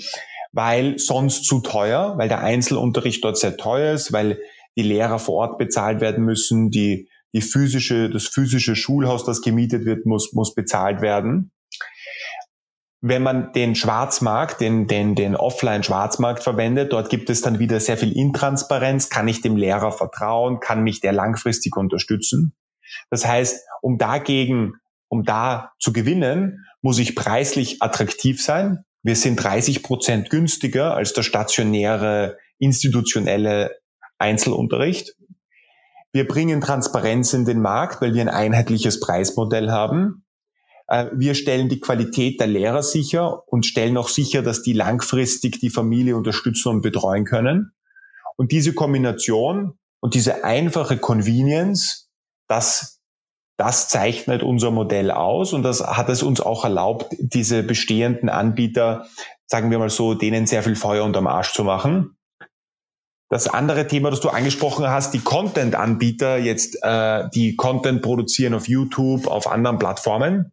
weil 0.53 0.99
sonst 0.99 1.45
zu 1.45 1.61
teuer, 1.61 2.15
weil 2.17 2.29
der 2.29 2.41
Einzelunterricht 2.41 3.23
dort 3.23 3.37
sehr 3.37 3.59
teuer 3.59 3.93
ist, 3.93 4.15
weil 4.15 4.39
die 4.79 4.83
Lehrer 4.83 5.19
vor 5.19 5.35
Ort 5.35 5.59
bezahlt 5.59 6.01
werden 6.01 6.25
müssen, 6.25 6.71
die, 6.71 7.11
die 7.35 7.43
physische, 7.43 8.09
das 8.09 8.29
physische 8.29 8.75
Schulhaus, 8.75 9.27
das 9.27 9.43
gemietet 9.43 9.85
wird, 9.85 10.07
muss, 10.07 10.33
muss 10.33 10.55
bezahlt 10.55 11.03
werden. 11.03 11.53
Wenn 13.03 13.23
man 13.23 13.53
den 13.53 13.75
Schwarzmarkt, 13.75 14.61
den, 14.61 14.87
den, 14.87 15.15
den 15.15 15.35
Offline-Schwarzmarkt 15.35 16.43
verwendet, 16.43 16.93
dort 16.93 17.09
gibt 17.09 17.31
es 17.31 17.41
dann 17.41 17.59
wieder 17.59 17.81
sehr 17.81 17.97
viel 17.97 18.13
Intransparenz. 18.13 19.09
Kann 19.09 19.27
ich 19.27 19.41
dem 19.41 19.57
Lehrer 19.57 19.91
vertrauen? 19.91 20.61
Kann 20.61 20.83
mich 20.83 21.01
der 21.01 21.13
langfristig 21.13 21.77
unterstützen? 21.77 22.55
Das 23.09 23.27
heißt, 23.27 23.65
um 23.81 23.97
dagegen, 23.97 24.75
um 25.09 25.25
da 25.25 25.73
zu 25.79 25.93
gewinnen, 25.93 26.67
muss 26.83 26.99
ich 26.99 27.17
preislich 27.17 27.81
attraktiv 27.81 28.43
sein. 28.43 28.85
Wir 29.03 29.17
sind 29.17 29.37
30 29.37 29.83
Prozent 29.83 30.29
günstiger 30.29 30.95
als 30.95 31.15
der 31.15 31.23
stationäre 31.23 32.37
institutionelle 32.59 33.79
Einzelunterricht. 34.19 35.15
Wir 36.13 36.27
bringen 36.27 36.61
Transparenz 36.61 37.33
in 37.33 37.45
den 37.47 37.61
Markt, 37.61 38.03
weil 38.03 38.15
wir 38.15 38.23
ein 38.23 38.29
einheitliches 38.29 39.01
Preismodell 39.01 39.71
haben. 39.71 40.25
Äh, 40.91 41.07
wir 41.15 41.35
stellen 41.35 41.71
die 41.71 41.81
Qualität 41.81 42.39
der 42.39 42.47
Lehrer 42.47 42.83
sicher 42.83 43.49
und 43.49 43.65
stellen 43.65 43.97
auch 43.97 44.09
sicher, 44.09 44.43
dass 44.43 44.63
die 44.63 44.75
langfristig 44.75 45.61
die 45.61 45.71
Familie 45.71 46.17
unterstützen 46.17 46.69
und 46.69 46.83
betreuen 46.83 47.25
können. 47.25 47.73
Und 48.37 48.53
diese 48.53 48.75
Kombination 48.75 49.79
und 50.01 50.15
diese 50.15 50.45
einfache 50.45 50.99
Convenience 50.99 52.11
das, 52.51 53.01
das 53.57 53.89
zeichnet 53.89 54.43
unser 54.43 54.71
Modell 54.71 55.11
aus 55.11 55.53
und 55.53 55.63
das 55.63 55.81
hat 55.81 56.09
es 56.09 56.23
uns 56.23 56.41
auch 56.41 56.65
erlaubt, 56.65 57.15
diese 57.19 57.63
bestehenden 57.63 58.29
Anbieter, 58.29 59.07
sagen 59.47 59.71
wir 59.71 59.79
mal 59.79 59.91
so, 59.91 60.15
denen 60.15 60.47
sehr 60.47 60.65
viel 60.65 60.75
Feuer 60.75 61.05
unterm 61.05 61.29
Arsch 61.29 61.53
zu 61.53 61.63
machen. 61.63 62.17
Das 63.29 63.47
andere 63.47 63.87
Thema, 63.87 64.11
das 64.11 64.21
du 64.21 64.31
angesprochen 64.31 64.89
hast, 64.89 65.15
die 65.15 65.21
Content-Anbieter 65.21 66.39
jetzt, 66.39 66.77
äh, 66.83 67.29
die 67.33 67.55
Content 67.55 68.03
produzieren 68.03 68.55
auf 68.55 68.67
YouTube, 68.67 69.29
auf 69.29 69.47
anderen 69.47 69.79
Plattformen. 69.79 70.51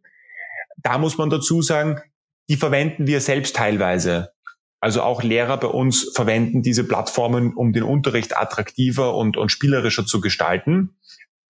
Da 0.77 0.97
muss 0.97 1.17
man 1.17 1.29
dazu 1.29 1.61
sagen, 1.61 2.01
die 2.49 2.57
verwenden 2.57 3.07
wir 3.07 3.21
selbst 3.21 3.55
teilweise. 3.55 4.31
Also 4.79 5.01
auch 5.01 5.23
Lehrer 5.23 5.57
bei 5.57 5.67
uns 5.67 6.11
verwenden 6.13 6.61
diese 6.61 6.83
Plattformen, 6.83 7.53
um 7.53 7.73
den 7.73 7.83
Unterricht 7.83 8.37
attraktiver 8.37 9.15
und, 9.15 9.35
und 9.35 9.51
spielerischer 9.51 10.05
zu 10.05 10.21
gestalten. 10.21 10.95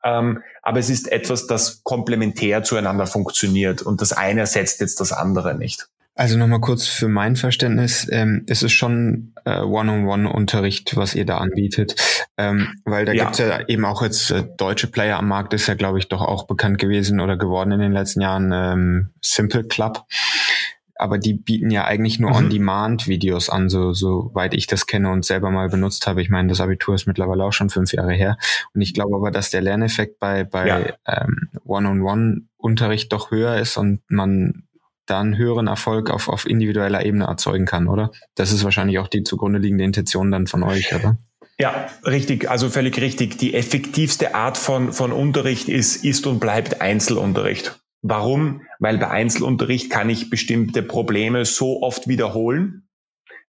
Ähm, 0.03 0.41
aber 0.62 0.79
es 0.79 0.89
ist 0.89 1.12
etwas, 1.12 1.48
das 1.48 1.84
komplementär 1.84 2.63
zueinander 2.63 3.05
funktioniert 3.05 3.81
und 3.81 4.01
das 4.01 4.13
eine 4.13 4.41
ersetzt 4.41 4.79
jetzt 4.79 5.00
das 5.01 5.12
andere 5.12 5.55
nicht. 5.55 5.89
Also 6.17 6.36
nochmal 6.36 6.62
kurz 6.62 6.88
für 6.88 7.07
mein 7.07 7.36
Verständnis, 7.36 8.07
ähm, 8.12 8.43
es 8.47 8.63
ist 8.63 8.71
schon 8.71 9.33
äh, 9.45 9.59
One-on-One-Unterricht, 9.59 10.95
was 10.97 11.13
ihr 11.13 11.25
da 11.25 11.38
anbietet, 11.38 11.95
ähm, 12.38 12.74
weil 12.86 13.05
da 13.05 13.12
ja. 13.12 13.25
gibt's 13.25 13.38
ja 13.38 13.67
eben 13.67 13.86
auch 13.86 14.01
jetzt 14.01 14.31
äh, 14.31 14.43
deutsche 14.57 14.88
Player 14.88 15.19
am 15.19 15.27
Markt, 15.27 15.53
ist 15.53 15.67
ja 15.67 15.75
glaube 15.75 16.00
ich 16.00 16.07
doch 16.07 16.21
auch 16.21 16.47
bekannt 16.47 16.79
gewesen 16.79 17.19
oder 17.19 17.38
geworden 17.38 17.71
in 17.71 17.79
den 17.79 17.91
letzten 17.91 18.21
Jahren, 18.21 18.51
ähm, 18.51 19.09
Simple 19.21 19.65
Club 19.65 20.07
aber 21.00 21.17
die 21.17 21.33
bieten 21.33 21.69
ja 21.69 21.86
eigentlich 21.86 22.19
nur 22.19 22.31
mhm. 22.31 22.38
On-Demand-Videos 22.38 23.50
an, 23.50 23.69
so 23.69 23.93
soweit 23.93 24.53
ich 24.53 24.67
das 24.67 24.88
kenne 24.88 25.09
und 25.12 25.25
selber 25.25 25.51
mal 25.51 25.69
benutzt 25.69 26.07
habe. 26.07 26.21
Ich 26.21 26.29
meine, 26.29 26.50
das 26.50 26.62
Abitur 26.62 26.95
ist 26.95 27.07
mittlerweile 27.07 27.43
auch 27.43 27.53
schon 27.53 27.69
fünf 27.69 27.93
Jahre 27.93 28.13
her. 28.13 28.38
Und 28.74 28.81
ich 28.81 28.93
glaube 28.93 29.15
aber, 29.15 29.31
dass 29.31 29.50
der 29.50 29.62
Lerneffekt 29.62 30.19
bei, 30.19 30.43
bei 30.43 30.67
ja. 30.67 30.79
ähm, 31.05 31.50
One-on-One-Unterricht 31.65 33.13
doch 33.13 33.31
höher 33.31 33.57
ist 33.57 33.77
und 33.77 34.01
man 34.09 34.66
dann 35.08 35.38
höheren 35.38 35.68
Erfolg 35.68 36.10
auf, 36.10 36.28
auf 36.28 36.48
individueller 36.48 37.06
Ebene 37.06 37.26
erzeugen 37.26 37.66
kann, 37.66 37.88
oder? 37.88 38.12
Das 38.36 38.52
ist 38.52 38.64
wahrscheinlich 38.64 39.00
auch 39.00 39.08
die 39.08 39.24
zugrunde 39.24 39.60
liegende 39.60 39.84
Intention 39.84 40.32
dann 40.32 40.48
von 40.48 40.64
euch, 40.64 40.94
oder? 40.94 41.18
Ja, 41.60 41.88
richtig, 42.06 42.50
also 42.50 42.70
völlig 42.70 43.02
richtig. 43.02 43.38
Die 43.40 43.56
effektivste 43.56 44.36
Art 44.36 44.58
von, 44.58 44.94
von 44.94 45.12
Unterricht 45.12 45.70
ist, 45.70 46.04
ist 46.04 46.28
und 46.28 46.40
bleibt 46.40 46.82
Einzelunterricht. 46.82 47.80
Warum? 48.04 48.62
Weil 48.80 49.00
bei 49.00 49.10
Einzelunterricht 49.10 49.90
kann 49.90 50.10
ich 50.10 50.30
bestimmte 50.30 50.84
Probleme 50.84 51.46
so 51.46 51.82
oft 51.82 52.08
wiederholen, 52.08 52.88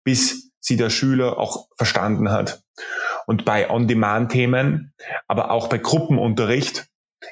bis 0.05 0.53
sie 0.61 0.77
der 0.77 0.91
Schüler 0.91 1.39
auch 1.39 1.69
verstanden 1.77 2.31
hat. 2.31 2.63
Und 3.27 3.45
bei 3.45 3.69
On-Demand-Themen, 3.69 4.95
aber 5.27 5.51
auch 5.51 5.69
bei 5.69 5.79
Gruppenunterricht, 5.79 6.87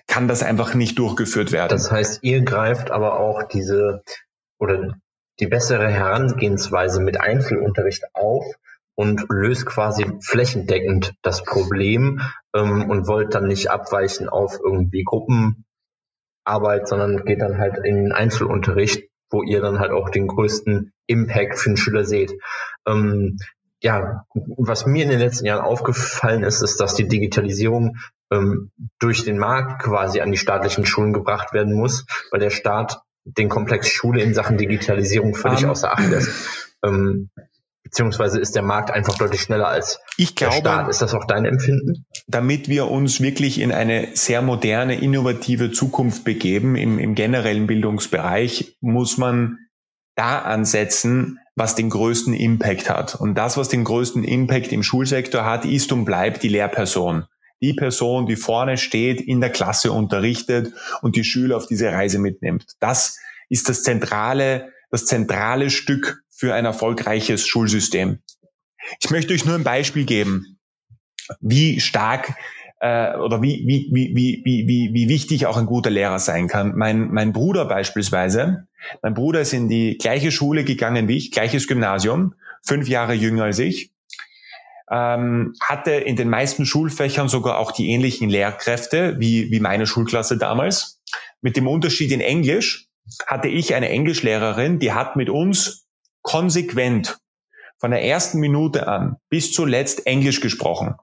kann 0.06 0.28
das 0.28 0.42
einfach 0.42 0.74
nicht 0.74 0.98
durchgeführt 0.98 1.52
werden. 1.52 1.70
Das 1.70 1.90
heißt, 1.90 2.20
ihr 2.22 2.42
greift 2.42 2.90
aber 2.90 3.18
auch 3.18 3.42
diese 3.44 4.02
oder 4.58 4.94
die 5.40 5.46
bessere 5.46 5.88
Herangehensweise 5.88 7.00
mit 7.00 7.20
Einzelunterricht 7.20 8.04
auf 8.14 8.44
und 8.94 9.26
löst 9.28 9.66
quasi 9.66 10.06
flächendeckend 10.20 11.14
das 11.22 11.42
Problem 11.42 12.20
ähm, 12.54 12.88
und 12.88 13.08
wollt 13.08 13.34
dann 13.34 13.48
nicht 13.48 13.70
abweichen 13.70 14.28
auf 14.28 14.58
irgendwie 14.62 15.02
Gruppen 15.02 15.64
Arbeit, 16.44 16.88
sondern 16.88 17.24
geht 17.24 17.40
dann 17.40 17.58
halt 17.58 17.78
in 17.78 17.96
den 17.96 18.12
Einzelunterricht, 18.12 19.08
wo 19.30 19.42
ihr 19.42 19.60
dann 19.60 19.80
halt 19.80 19.90
auch 19.90 20.10
den 20.10 20.28
größten 20.28 20.92
Impact 21.06 21.58
für 21.58 21.70
den 21.70 21.76
Schüler 21.76 22.04
seht. 22.04 22.38
Ähm, 22.86 23.38
ja, 23.82 24.24
was 24.34 24.86
mir 24.86 25.02
in 25.02 25.10
den 25.10 25.18
letzten 25.18 25.46
Jahren 25.46 25.64
aufgefallen 25.64 26.42
ist, 26.42 26.62
ist, 26.62 26.80
dass 26.80 26.94
die 26.94 27.08
Digitalisierung 27.08 27.96
ähm, 28.34 28.70
durch 28.98 29.24
den 29.24 29.38
Markt 29.38 29.82
quasi 29.82 30.20
an 30.20 30.30
die 30.30 30.38
staatlichen 30.38 30.86
Schulen 30.86 31.12
gebracht 31.12 31.52
werden 31.52 31.74
muss, 31.74 32.06
weil 32.30 32.40
der 32.40 32.50
Staat 32.50 33.00
den 33.24 33.48
Komplex 33.48 33.88
Schule 33.88 34.22
in 34.22 34.34
Sachen 34.34 34.58
Digitalisierung 34.58 35.34
völlig 35.34 35.64
um, 35.64 35.70
außer 35.70 35.92
Acht 35.92 36.08
lässt. 36.10 36.30
Ähm, 36.84 37.30
beziehungsweise 37.82 38.40
ist 38.40 38.54
der 38.54 38.62
Markt 38.62 38.90
einfach 38.90 39.16
deutlich 39.16 39.40
schneller 39.40 39.68
als 39.68 40.00
ich 40.16 40.34
glaube, 40.34 40.54
der 40.54 40.60
Staat. 40.60 40.88
Ist 40.88 41.00
das 41.02 41.14
auch 41.14 41.26
dein 41.26 41.44
Empfinden? 41.44 42.06
Damit 42.26 42.68
wir 42.68 42.90
uns 42.90 43.20
wirklich 43.20 43.60
in 43.60 43.72
eine 43.72 44.08
sehr 44.14 44.42
moderne, 44.42 45.00
innovative 45.00 45.70
Zukunft 45.70 46.24
begeben 46.24 46.76
im, 46.76 46.98
im 46.98 47.14
generellen 47.14 47.66
Bildungsbereich, 47.66 48.76
muss 48.80 49.16
man 49.16 49.58
da 50.16 50.40
ansetzen, 50.40 51.38
was 51.56 51.74
den 51.74 51.90
größten 51.90 52.34
Impact 52.34 52.90
hat. 52.90 53.14
Und 53.14 53.36
das, 53.36 53.56
was 53.56 53.68
den 53.68 53.84
größten 53.84 54.24
Impact 54.24 54.72
im 54.72 54.82
Schulsektor 54.82 55.44
hat, 55.44 55.64
ist 55.64 55.92
und 55.92 56.04
bleibt 56.04 56.42
die 56.42 56.48
Lehrperson. 56.48 57.26
Die 57.62 57.74
Person, 57.74 58.26
die 58.26 58.36
vorne 58.36 58.76
steht, 58.76 59.20
in 59.20 59.40
der 59.40 59.50
Klasse 59.50 59.92
unterrichtet 59.92 60.72
und 61.02 61.16
die 61.16 61.24
Schüler 61.24 61.56
auf 61.56 61.66
diese 61.66 61.90
Reise 61.90 62.18
mitnimmt. 62.18 62.66
Das 62.80 63.18
ist 63.48 63.68
das 63.68 63.82
zentrale, 63.82 64.72
das 64.90 65.06
zentrale 65.06 65.70
Stück 65.70 66.22
für 66.30 66.54
ein 66.54 66.64
erfolgreiches 66.64 67.46
Schulsystem. 67.46 68.18
Ich 69.00 69.10
möchte 69.10 69.32
euch 69.32 69.44
nur 69.44 69.54
ein 69.54 69.64
Beispiel 69.64 70.04
geben, 70.04 70.58
wie 71.40 71.80
stark 71.80 72.34
äh, 72.80 73.16
oder 73.16 73.40
wie, 73.40 73.64
wie, 73.66 73.88
wie, 73.92 74.14
wie, 74.14 74.66
wie, 74.66 74.90
wie 74.92 75.08
wichtig 75.08 75.46
auch 75.46 75.56
ein 75.56 75.66
guter 75.66 75.90
Lehrer 75.90 76.18
sein 76.18 76.48
kann. 76.48 76.76
Mein, 76.76 77.10
mein 77.10 77.32
Bruder 77.32 77.64
beispielsweise, 77.64 78.66
mein 79.02 79.14
Bruder 79.14 79.40
ist 79.40 79.54
in 79.54 79.68
die 79.68 79.96
gleiche 79.96 80.30
Schule 80.30 80.64
gegangen 80.64 81.08
wie 81.08 81.16
ich, 81.16 81.30
gleiches 81.30 81.66
Gymnasium, 81.66 82.34
fünf 82.62 82.88
Jahre 82.88 83.14
jünger 83.14 83.44
als 83.44 83.58
ich, 83.58 83.93
ähm, 84.90 85.54
hatte 85.60 85.92
in 85.92 86.16
den 86.16 86.28
meisten 86.28 86.66
Schulfächern 86.66 87.28
sogar 87.28 87.58
auch 87.58 87.72
die 87.72 87.90
ähnlichen 87.90 88.28
Lehrkräfte 88.28 89.16
wie, 89.18 89.50
wie 89.50 89.60
meine 89.60 89.86
Schulklasse 89.86 90.36
damals. 90.36 91.00
Mit 91.40 91.56
dem 91.56 91.66
Unterschied 91.66 92.12
in 92.12 92.20
Englisch 92.20 92.88
hatte 93.26 93.48
ich 93.48 93.74
eine 93.74 93.88
Englischlehrerin, 93.88 94.78
die 94.78 94.92
hat 94.92 95.16
mit 95.16 95.30
uns 95.30 95.86
konsequent 96.22 97.18
von 97.78 97.90
der 97.90 98.04
ersten 98.04 98.38
Minute 98.40 98.88
an 98.88 99.16
bis 99.28 99.52
zuletzt 99.52 100.06
Englisch 100.06 100.40
gesprochen. 100.40 100.94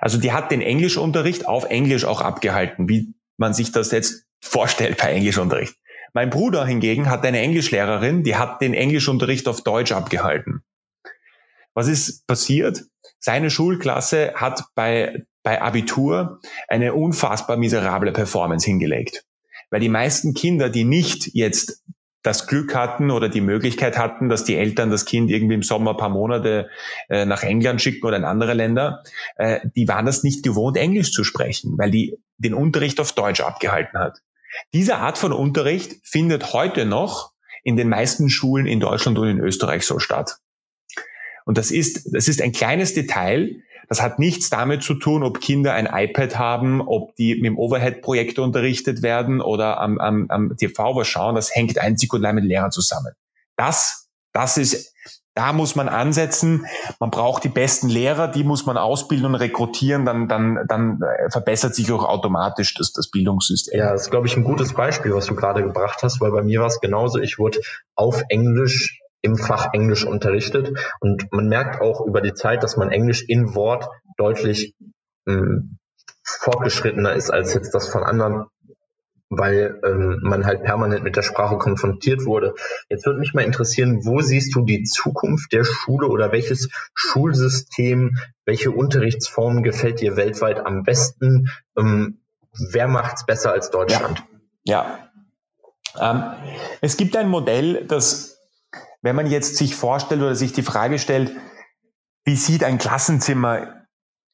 Also 0.00 0.18
die 0.18 0.32
hat 0.32 0.50
den 0.50 0.62
Englischunterricht 0.62 1.46
auf 1.46 1.64
Englisch 1.70 2.04
auch 2.04 2.20
abgehalten, 2.20 2.88
wie 2.88 3.14
man 3.36 3.54
sich 3.54 3.72
das 3.72 3.90
jetzt 3.90 4.24
vorstellt 4.40 4.98
bei 4.98 5.12
Englischunterricht. 5.12 5.76
Mein 6.14 6.30
Bruder 6.30 6.64
hingegen 6.64 7.10
hat 7.10 7.24
eine 7.24 7.40
Englischlehrerin, 7.40 8.24
die 8.24 8.36
hat 8.36 8.60
den 8.60 8.74
Englischunterricht 8.74 9.46
auf 9.46 9.62
Deutsch 9.62 9.92
abgehalten. 9.92 10.62
Was 11.74 11.86
ist 11.86 12.26
passiert? 12.26 12.86
Seine 13.18 13.50
Schulklasse 13.50 14.32
hat 14.34 14.64
bei, 14.74 15.24
bei 15.42 15.60
Abitur 15.60 16.40
eine 16.68 16.94
unfassbar 16.94 17.56
miserable 17.56 18.12
Performance 18.12 18.66
hingelegt. 18.66 19.24
Weil 19.70 19.80
die 19.80 19.88
meisten 19.88 20.34
Kinder, 20.34 20.70
die 20.70 20.84
nicht 20.84 21.30
jetzt 21.34 21.82
das 22.22 22.46
Glück 22.46 22.74
hatten 22.74 23.10
oder 23.10 23.28
die 23.28 23.40
Möglichkeit 23.40 23.96
hatten, 23.96 24.28
dass 24.28 24.44
die 24.44 24.56
Eltern 24.56 24.90
das 24.90 25.04
Kind 25.04 25.30
irgendwie 25.30 25.54
im 25.54 25.62
Sommer 25.62 25.92
ein 25.92 25.96
paar 25.96 26.08
Monate 26.08 26.68
äh, 27.08 27.24
nach 27.24 27.42
England 27.42 27.80
schicken 27.80 28.04
oder 28.06 28.16
in 28.16 28.24
andere 28.24 28.54
Länder, 28.54 29.02
äh, 29.36 29.60
die 29.76 29.86
waren 29.88 30.04
das 30.04 30.24
nicht 30.24 30.42
gewohnt, 30.42 30.76
Englisch 30.76 31.12
zu 31.12 31.22
sprechen, 31.22 31.78
weil 31.78 31.90
die 31.90 32.18
den 32.36 32.54
Unterricht 32.54 33.00
auf 33.00 33.12
Deutsch 33.12 33.40
abgehalten 33.40 33.98
hat. 33.98 34.18
Diese 34.72 34.96
Art 34.96 35.18
von 35.18 35.32
Unterricht 35.32 35.96
findet 36.02 36.52
heute 36.52 36.86
noch 36.86 37.32
in 37.62 37.76
den 37.76 37.88
meisten 37.88 38.30
Schulen 38.30 38.66
in 38.66 38.80
Deutschland 38.80 39.18
und 39.18 39.28
in 39.28 39.40
Österreich 39.40 39.86
so 39.86 39.98
statt. 39.98 40.38
Und 41.48 41.56
das 41.56 41.70
ist, 41.70 42.14
das 42.14 42.28
ist 42.28 42.42
ein 42.42 42.52
kleines 42.52 42.92
Detail, 42.92 43.56
das 43.88 44.02
hat 44.02 44.18
nichts 44.18 44.50
damit 44.50 44.82
zu 44.82 44.92
tun, 44.92 45.22
ob 45.22 45.40
Kinder 45.40 45.72
ein 45.72 45.86
iPad 45.90 46.38
haben, 46.38 46.82
ob 46.82 47.16
die 47.16 47.36
mit 47.36 47.46
dem 47.46 47.58
Overhead-Projektor 47.58 48.44
unterrichtet 48.44 49.00
werden 49.00 49.40
oder 49.40 49.80
am, 49.80 49.98
am, 49.98 50.26
am 50.28 50.54
TV 50.58 50.94
was 50.94 51.08
schauen. 51.08 51.36
Das 51.36 51.54
hängt 51.54 51.78
einzig 51.78 52.12
und 52.12 52.22
allein 52.22 52.34
mit 52.34 52.44
Lehrern 52.44 52.70
zusammen. 52.70 53.14
Das, 53.56 54.10
das 54.34 54.58
ist, 54.58 54.92
da 55.32 55.54
muss 55.54 55.74
man 55.74 55.88
ansetzen. 55.88 56.66
Man 57.00 57.10
braucht 57.10 57.44
die 57.44 57.48
besten 57.48 57.88
Lehrer, 57.88 58.28
die 58.28 58.44
muss 58.44 58.66
man 58.66 58.76
ausbilden 58.76 59.24
und 59.24 59.36
rekrutieren. 59.36 60.04
Dann, 60.04 60.28
dann, 60.28 60.66
dann 60.68 61.00
verbessert 61.30 61.74
sich 61.74 61.90
auch 61.90 62.04
automatisch 62.04 62.74
das, 62.74 62.92
das 62.92 63.10
Bildungssystem. 63.10 63.80
Ja, 63.80 63.92
das 63.92 64.02
ist, 64.02 64.10
glaube 64.10 64.26
ich, 64.26 64.36
ein 64.36 64.44
gutes 64.44 64.74
Beispiel, 64.74 65.14
was 65.14 65.24
du 65.24 65.34
gerade 65.34 65.62
gebracht 65.62 66.00
hast, 66.02 66.20
weil 66.20 66.30
bei 66.30 66.42
mir 66.42 66.60
war 66.60 66.66
es 66.66 66.80
genauso. 66.80 67.18
Ich 67.20 67.38
wurde 67.38 67.60
auf 67.94 68.22
Englisch 68.28 69.00
im 69.22 69.36
Fach 69.36 69.72
Englisch 69.72 70.04
unterrichtet. 70.04 70.78
Und 71.00 71.32
man 71.32 71.48
merkt 71.48 71.80
auch 71.80 72.04
über 72.06 72.20
die 72.20 72.34
Zeit, 72.34 72.62
dass 72.62 72.76
man 72.76 72.90
Englisch 72.90 73.24
in 73.26 73.54
Wort 73.54 73.88
deutlich 74.16 74.74
ähm, 75.26 75.78
fortgeschrittener 76.24 77.14
ist 77.14 77.30
als 77.30 77.54
jetzt 77.54 77.74
das 77.74 77.88
von 77.88 78.02
anderen, 78.02 78.46
weil 79.30 79.80
ähm, 79.84 80.20
man 80.22 80.46
halt 80.46 80.62
permanent 80.62 81.04
mit 81.04 81.16
der 81.16 81.22
Sprache 81.22 81.58
konfrontiert 81.58 82.24
wurde. 82.24 82.54
Jetzt 82.88 83.06
würde 83.06 83.20
mich 83.20 83.34
mal 83.34 83.44
interessieren, 83.44 84.04
wo 84.04 84.20
siehst 84.20 84.54
du 84.54 84.64
die 84.64 84.84
Zukunft 84.84 85.52
der 85.52 85.64
Schule 85.64 86.08
oder 86.08 86.32
welches 86.32 86.70
Schulsystem, 86.94 88.18
welche 88.44 88.70
Unterrichtsform 88.70 89.62
gefällt 89.62 90.00
dir 90.00 90.16
weltweit 90.16 90.64
am 90.64 90.82
besten? 90.82 91.50
Ähm, 91.76 92.20
wer 92.52 92.88
macht's 92.88 93.26
besser 93.26 93.52
als 93.52 93.70
Deutschland? 93.70 94.22
Ja. 94.64 94.98
ja. 95.94 96.10
Ähm, 96.10 96.54
es 96.80 96.96
gibt 96.96 97.16
ein 97.16 97.28
Modell, 97.28 97.84
das 97.86 98.37
wenn 99.02 99.16
man 99.16 99.26
jetzt 99.26 99.56
sich 99.56 99.74
vorstellt 99.74 100.22
oder 100.22 100.34
sich 100.34 100.52
die 100.52 100.62
Frage 100.62 100.98
stellt, 100.98 101.32
wie 102.24 102.36
sieht 102.36 102.64
ein 102.64 102.78
Klassenzimmer 102.78 103.86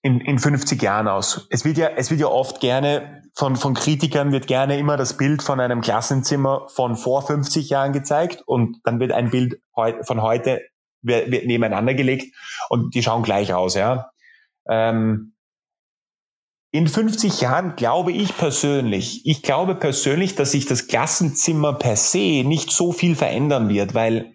in, 0.03 0.21
in 0.21 0.39
50 0.39 0.81
Jahren 0.83 1.09
aus? 1.09 1.47
Es 1.51 1.65
wird 1.65 1.77
ja, 1.77 1.89
es 1.89 2.11
wird 2.11 2.21
ja 2.21 2.27
oft 2.27 2.61
gerne 2.61 3.23
von, 3.35 3.57
von 3.57 3.75
Kritikern 3.75 4.33
wird 4.33 4.47
gerne 4.47 4.79
immer 4.79 4.97
das 4.97 5.17
Bild 5.17 5.43
von 5.43 5.61
einem 5.61 5.81
Klassenzimmer 5.81 6.69
von 6.69 6.97
vor 6.97 7.27
50 7.27 7.69
Jahren 7.69 7.93
gezeigt 7.93 8.43
und 8.47 8.79
dann 8.85 9.01
wird 9.01 9.13
ein 9.13 9.31
Bild 9.31 9.61
von 9.75 10.23
heute 10.23 10.63
wird, 11.03 11.29
nebeneinander 11.29 11.95
gelegt 11.95 12.35
und 12.69 12.95
die 12.95 13.03
schauen 13.03 13.23
gleich 13.23 13.53
aus, 13.53 13.75
ja. 13.75 14.11
Ähm, 14.67 15.34
in 16.75 16.89
50 16.89 17.41
Jahren 17.41 17.77
glaube 17.77 18.11
ich 18.11 18.37
persönlich, 18.37 19.25
ich 19.25 19.43
glaube 19.43 19.77
persönlich, 19.77 20.35
dass 20.35 20.51
sich 20.51 20.67
das 20.67 20.89
Klassenzimmer 20.89 21.75
per 21.75 21.95
se 21.95 22.43
nicht 22.45 22.73
so 22.73 22.91
viel 22.91 23.15
verändern 23.15 23.69
wird, 23.69 23.95
weil 23.95 24.35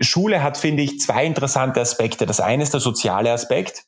Schule 0.00 0.40
hat, 0.40 0.56
finde 0.56 0.84
ich, 0.84 1.00
zwei 1.00 1.26
interessante 1.26 1.80
Aspekte. 1.80 2.26
Das 2.26 2.38
eine 2.38 2.62
ist 2.62 2.74
der 2.74 2.80
soziale 2.80 3.32
Aspekt. 3.32 3.86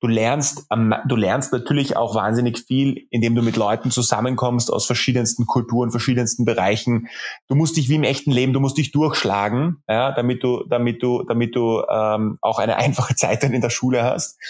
Du 0.00 0.08
lernst, 0.08 0.66
du 1.06 1.14
lernst 1.14 1.52
natürlich 1.52 1.96
auch 1.96 2.16
wahnsinnig 2.16 2.64
viel, 2.66 3.06
indem 3.10 3.36
du 3.36 3.42
mit 3.42 3.56
Leuten 3.56 3.92
zusammenkommst 3.92 4.72
aus 4.72 4.86
verschiedensten 4.86 5.46
Kulturen, 5.46 5.92
verschiedensten 5.92 6.44
Bereichen. 6.44 7.06
Du 7.46 7.54
musst 7.54 7.76
dich 7.76 7.88
wie 7.88 7.96
im 7.96 8.02
echten 8.02 8.32
Leben, 8.32 8.52
du 8.52 8.58
musst 8.58 8.78
dich 8.78 8.90
durchschlagen, 8.90 9.84
ja, 9.88 10.10
damit 10.10 10.42
du, 10.42 10.64
damit 10.68 11.04
du, 11.04 11.22
damit 11.22 11.54
du 11.54 11.84
ähm, 11.88 12.38
auch 12.40 12.58
eine 12.58 12.76
einfache 12.78 13.14
Zeit 13.14 13.44
dann 13.44 13.52
in 13.52 13.60
der 13.60 13.70
Schule 13.70 14.02
hast. 14.02 14.40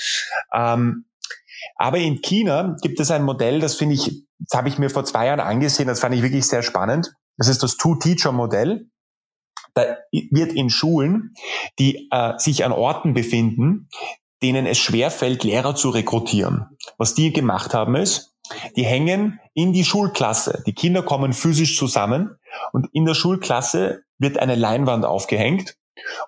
Ähm, 0.55 1.05
aber 1.77 1.99
in 1.99 2.21
China 2.21 2.77
gibt 2.83 3.01
es 3.01 3.11
ein 3.11 3.23
Modell, 3.23 3.61
das 3.61 3.77
finde 3.77 3.95
ich, 3.95 4.25
das 4.39 4.59
habe 4.59 4.69
ich 4.69 4.79
mir 4.79 4.91
vor 4.91 5.05
zwei 5.05 5.27
Jahren 5.27 5.41
angesehen, 5.41 5.89
das 5.89 6.01
fand 6.01 6.15
ich 6.15 6.23
wirklich 6.23 6.47
sehr 6.47 6.63
spannend. 6.63 7.13
Das 7.37 7.49
ist 7.49 7.63
das 7.63 7.77
Two-Teacher-Modell. 7.77 8.87
Da 9.75 9.97
wird 10.13 10.53
in 10.53 10.69
Schulen, 10.69 11.35
die 11.79 12.09
äh, 12.11 12.39
sich 12.39 12.65
an 12.65 12.73
Orten 12.73 13.15
befinden, 13.15 13.89
denen 14.43 14.67
es 14.67 14.79
schwerfällt, 14.79 15.45
Lehrer 15.45 15.75
zu 15.75 15.91
rekrutieren. 15.91 16.67
Was 16.99 17.15
die 17.15 17.33
gemacht 17.33 17.73
haben 17.73 17.95
ist, 17.95 18.35
die 18.77 18.85
hängen 18.85 19.39
in 19.55 19.73
die 19.73 19.85
Schulklasse. 19.85 20.63
Die 20.67 20.75
Kinder 20.75 21.03
kommen 21.03 21.33
physisch 21.33 21.77
zusammen 21.77 22.37
und 22.73 22.89
in 22.93 23.05
der 23.05 23.15
Schulklasse 23.15 24.03
wird 24.19 24.39
eine 24.39 24.55
Leinwand 24.55 25.05
aufgehängt 25.05 25.77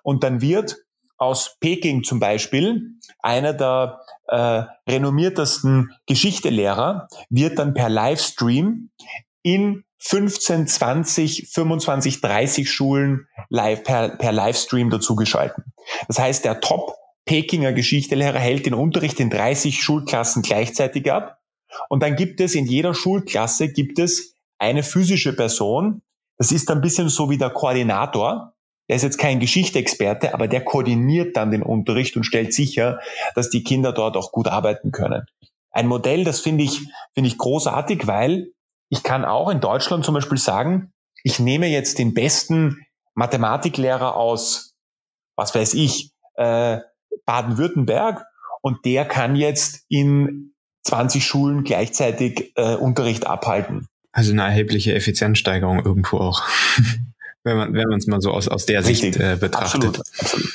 und 0.03 0.23
dann 0.23 0.41
wird 0.41 0.77
aus 1.17 1.57
Peking 1.59 2.03
zum 2.03 2.19
Beispiel, 2.19 2.97
einer 3.19 3.53
der 3.53 4.01
äh, 4.27 4.63
renommiertesten 4.87 5.91
Geschichtelehrer, 6.07 7.07
wird 7.29 7.59
dann 7.59 7.73
per 7.73 7.89
Livestream 7.89 8.89
in 9.43 9.83
15, 9.99 10.67
20, 10.67 11.49
25, 11.53 12.21
30 12.21 12.69
Schulen 12.69 13.27
live, 13.49 13.83
per, 13.83 14.17
per 14.17 14.31
Livestream 14.31 14.89
dazugeschalten. 14.89 15.63
Das 16.07 16.19
heißt, 16.19 16.43
der 16.45 16.59
Top 16.59 16.95
Pekinger 17.25 17.71
Geschichtelehrer 17.71 18.39
hält 18.39 18.65
den 18.65 18.73
Unterricht 18.73 19.19
in 19.19 19.29
30 19.29 19.81
Schulklassen 19.81 20.41
gleichzeitig 20.41 21.09
ab. 21.11 21.39
Und 21.89 22.03
dann 22.03 22.15
gibt 22.15 22.41
es 22.41 22.53
in 22.53 22.65
jeder 22.65 22.93
Schulklasse 22.93 23.69
gibt 23.71 23.97
es 23.97 24.35
eine 24.59 24.83
physische 24.83 25.33
Person. 25.33 26.01
Das 26.37 26.51
ist 26.51 26.69
ein 26.69 26.81
bisschen 26.81 27.09
so 27.09 27.29
wie 27.29 27.37
der 27.37 27.49
Koordinator. 27.49 28.53
Der 28.89 28.97
ist 28.97 29.03
jetzt 29.03 29.17
kein 29.17 29.39
Geschichtexperte, 29.39 30.33
aber 30.33 30.47
der 30.47 30.63
koordiniert 30.63 31.37
dann 31.37 31.51
den 31.51 31.63
Unterricht 31.63 32.17
und 32.17 32.25
stellt 32.25 32.53
sicher, 32.53 32.99
dass 33.35 33.49
die 33.49 33.63
Kinder 33.63 33.93
dort 33.93 34.17
auch 34.17 34.31
gut 34.31 34.47
arbeiten 34.47 34.91
können. 34.91 35.25
Ein 35.71 35.87
Modell, 35.87 36.23
das 36.23 36.41
finde 36.41 36.63
ich, 36.63 36.79
finde 37.13 37.27
ich 37.27 37.37
großartig, 37.37 38.07
weil 38.07 38.51
ich 38.89 39.01
kann 39.03 39.25
auch 39.25 39.49
in 39.49 39.59
Deutschland 39.59 40.05
zum 40.05 40.13
Beispiel 40.13 40.37
sagen, 40.37 40.91
ich 41.23 41.39
nehme 41.39 41.67
jetzt 41.67 41.97
den 41.97 42.13
besten 42.13 42.85
Mathematiklehrer 43.15 44.15
aus, 44.15 44.75
was 45.35 45.55
weiß 45.55 45.73
ich, 45.73 46.11
äh, 46.35 46.79
Baden-Württemberg 47.25 48.25
und 48.61 48.85
der 48.85 49.05
kann 49.05 49.35
jetzt 49.35 49.85
in 49.87 50.53
20 50.83 51.25
Schulen 51.25 51.63
gleichzeitig 51.63 52.51
äh, 52.55 52.75
Unterricht 52.75 53.25
abhalten. 53.25 53.87
Also 54.11 54.31
eine 54.31 54.43
erhebliche 54.43 54.93
Effizienzsteigerung 54.93 55.83
irgendwo 55.83 56.17
auch. 56.17 56.43
wenn 57.43 57.57
man 57.57 57.73
wenn 57.73 57.87
man 57.87 57.99
es 57.99 58.07
mal 58.07 58.21
so 58.21 58.31
aus 58.31 58.47
aus 58.47 58.65
der 58.65 58.79
Richtig. 58.79 59.13
Sicht 59.13 59.17
äh, 59.17 59.37
betrachtet. 59.39 59.99
Absolut. 59.99 59.99
Absolut. 60.19 60.53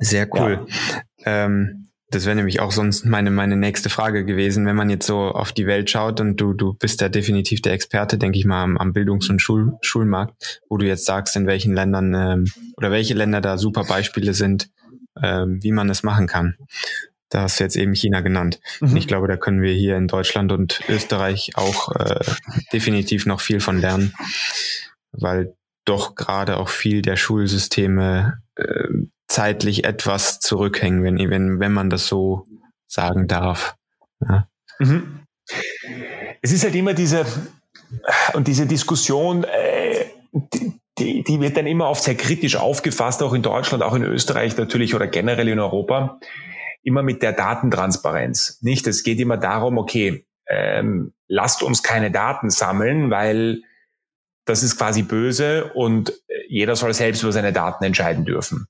Sehr 0.00 0.28
cool. 0.34 0.66
Ja. 1.18 1.44
Ähm, 1.44 1.86
das 2.10 2.26
wäre 2.26 2.36
nämlich 2.36 2.60
auch 2.60 2.70
sonst 2.70 3.04
meine 3.04 3.30
meine 3.30 3.56
nächste 3.56 3.90
Frage 3.90 4.24
gewesen, 4.24 4.66
wenn 4.66 4.76
man 4.76 4.90
jetzt 4.90 5.06
so 5.06 5.18
auf 5.18 5.52
die 5.52 5.66
Welt 5.66 5.90
schaut 5.90 6.20
und 6.20 6.40
du 6.40 6.52
du 6.52 6.74
bist 6.74 7.00
ja 7.00 7.08
definitiv 7.08 7.60
der 7.62 7.72
Experte, 7.72 8.18
denke 8.18 8.38
ich 8.38 8.44
mal, 8.44 8.62
am, 8.62 8.76
am 8.76 8.92
Bildungs- 8.92 9.28
und 9.30 9.40
Schul 9.40 9.72
Schulmarkt, 9.80 10.62
wo 10.68 10.76
du 10.76 10.86
jetzt 10.86 11.06
sagst, 11.06 11.34
in 11.36 11.46
welchen 11.46 11.74
Ländern 11.74 12.14
ähm, 12.14 12.44
oder 12.76 12.90
welche 12.90 13.14
Länder 13.14 13.40
da 13.40 13.58
super 13.58 13.84
Beispiele 13.84 14.34
sind, 14.34 14.70
ähm, 15.20 15.62
wie 15.62 15.72
man 15.72 15.90
es 15.90 16.02
machen 16.02 16.26
kann. 16.26 16.56
Da 17.30 17.42
hast 17.42 17.58
du 17.58 17.64
jetzt 17.64 17.76
eben 17.76 17.94
China 17.94 18.20
genannt. 18.20 18.60
Mhm. 18.80 18.96
Ich 18.96 19.08
glaube, 19.08 19.26
da 19.26 19.36
können 19.36 19.60
wir 19.60 19.72
hier 19.72 19.96
in 19.96 20.06
Deutschland 20.06 20.52
und 20.52 20.80
Österreich 20.88 21.52
auch 21.56 21.90
äh, 21.96 22.20
definitiv 22.72 23.26
noch 23.26 23.40
viel 23.40 23.58
von 23.58 23.80
lernen 23.80 24.14
weil 25.18 25.54
doch 25.84 26.14
gerade 26.14 26.56
auch 26.56 26.68
viel 26.68 27.02
der 27.02 27.16
Schulsysteme 27.16 28.42
äh, 28.56 28.88
zeitlich 29.26 29.84
etwas 29.84 30.40
zurückhängen, 30.40 31.02
wenn, 31.02 31.30
wenn, 31.30 31.60
wenn 31.60 31.72
man 31.72 31.90
das 31.90 32.06
so 32.06 32.46
sagen 32.86 33.26
darf. 33.26 33.76
Ja. 34.20 34.48
Mhm. 34.78 35.20
Es 36.42 36.52
ist 36.52 36.64
halt 36.64 36.74
immer 36.74 36.94
diese, 36.94 37.26
und 38.34 38.48
diese 38.48 38.66
Diskussion, 38.66 39.44
äh, 39.44 40.06
die, 40.98 41.24
die 41.24 41.40
wird 41.40 41.56
dann 41.56 41.66
immer 41.66 41.88
oft 41.88 42.02
sehr 42.02 42.14
kritisch 42.14 42.56
aufgefasst, 42.56 43.22
auch 43.22 43.32
in 43.32 43.42
Deutschland, 43.42 43.82
auch 43.82 43.94
in 43.94 44.04
Österreich 44.04 44.56
natürlich 44.56 44.94
oder 44.94 45.06
generell 45.06 45.48
in 45.48 45.58
Europa, 45.58 46.18
immer 46.82 47.02
mit 47.02 47.22
der 47.22 47.32
Datentransparenz. 47.32 48.58
Nicht? 48.62 48.86
Es 48.86 49.02
geht 49.02 49.18
immer 49.18 49.36
darum, 49.36 49.78
okay, 49.78 50.26
ähm, 50.46 51.12
lasst 51.26 51.62
uns 51.62 51.82
keine 51.82 52.10
Daten 52.10 52.50
sammeln, 52.50 53.10
weil 53.10 53.62
das 54.44 54.62
ist 54.62 54.76
quasi 54.76 55.02
böse 55.02 55.72
und 55.72 56.12
jeder 56.48 56.76
soll 56.76 56.92
selbst 56.94 57.22
über 57.22 57.32
seine 57.32 57.52
Daten 57.52 57.84
entscheiden 57.84 58.24
dürfen. 58.24 58.66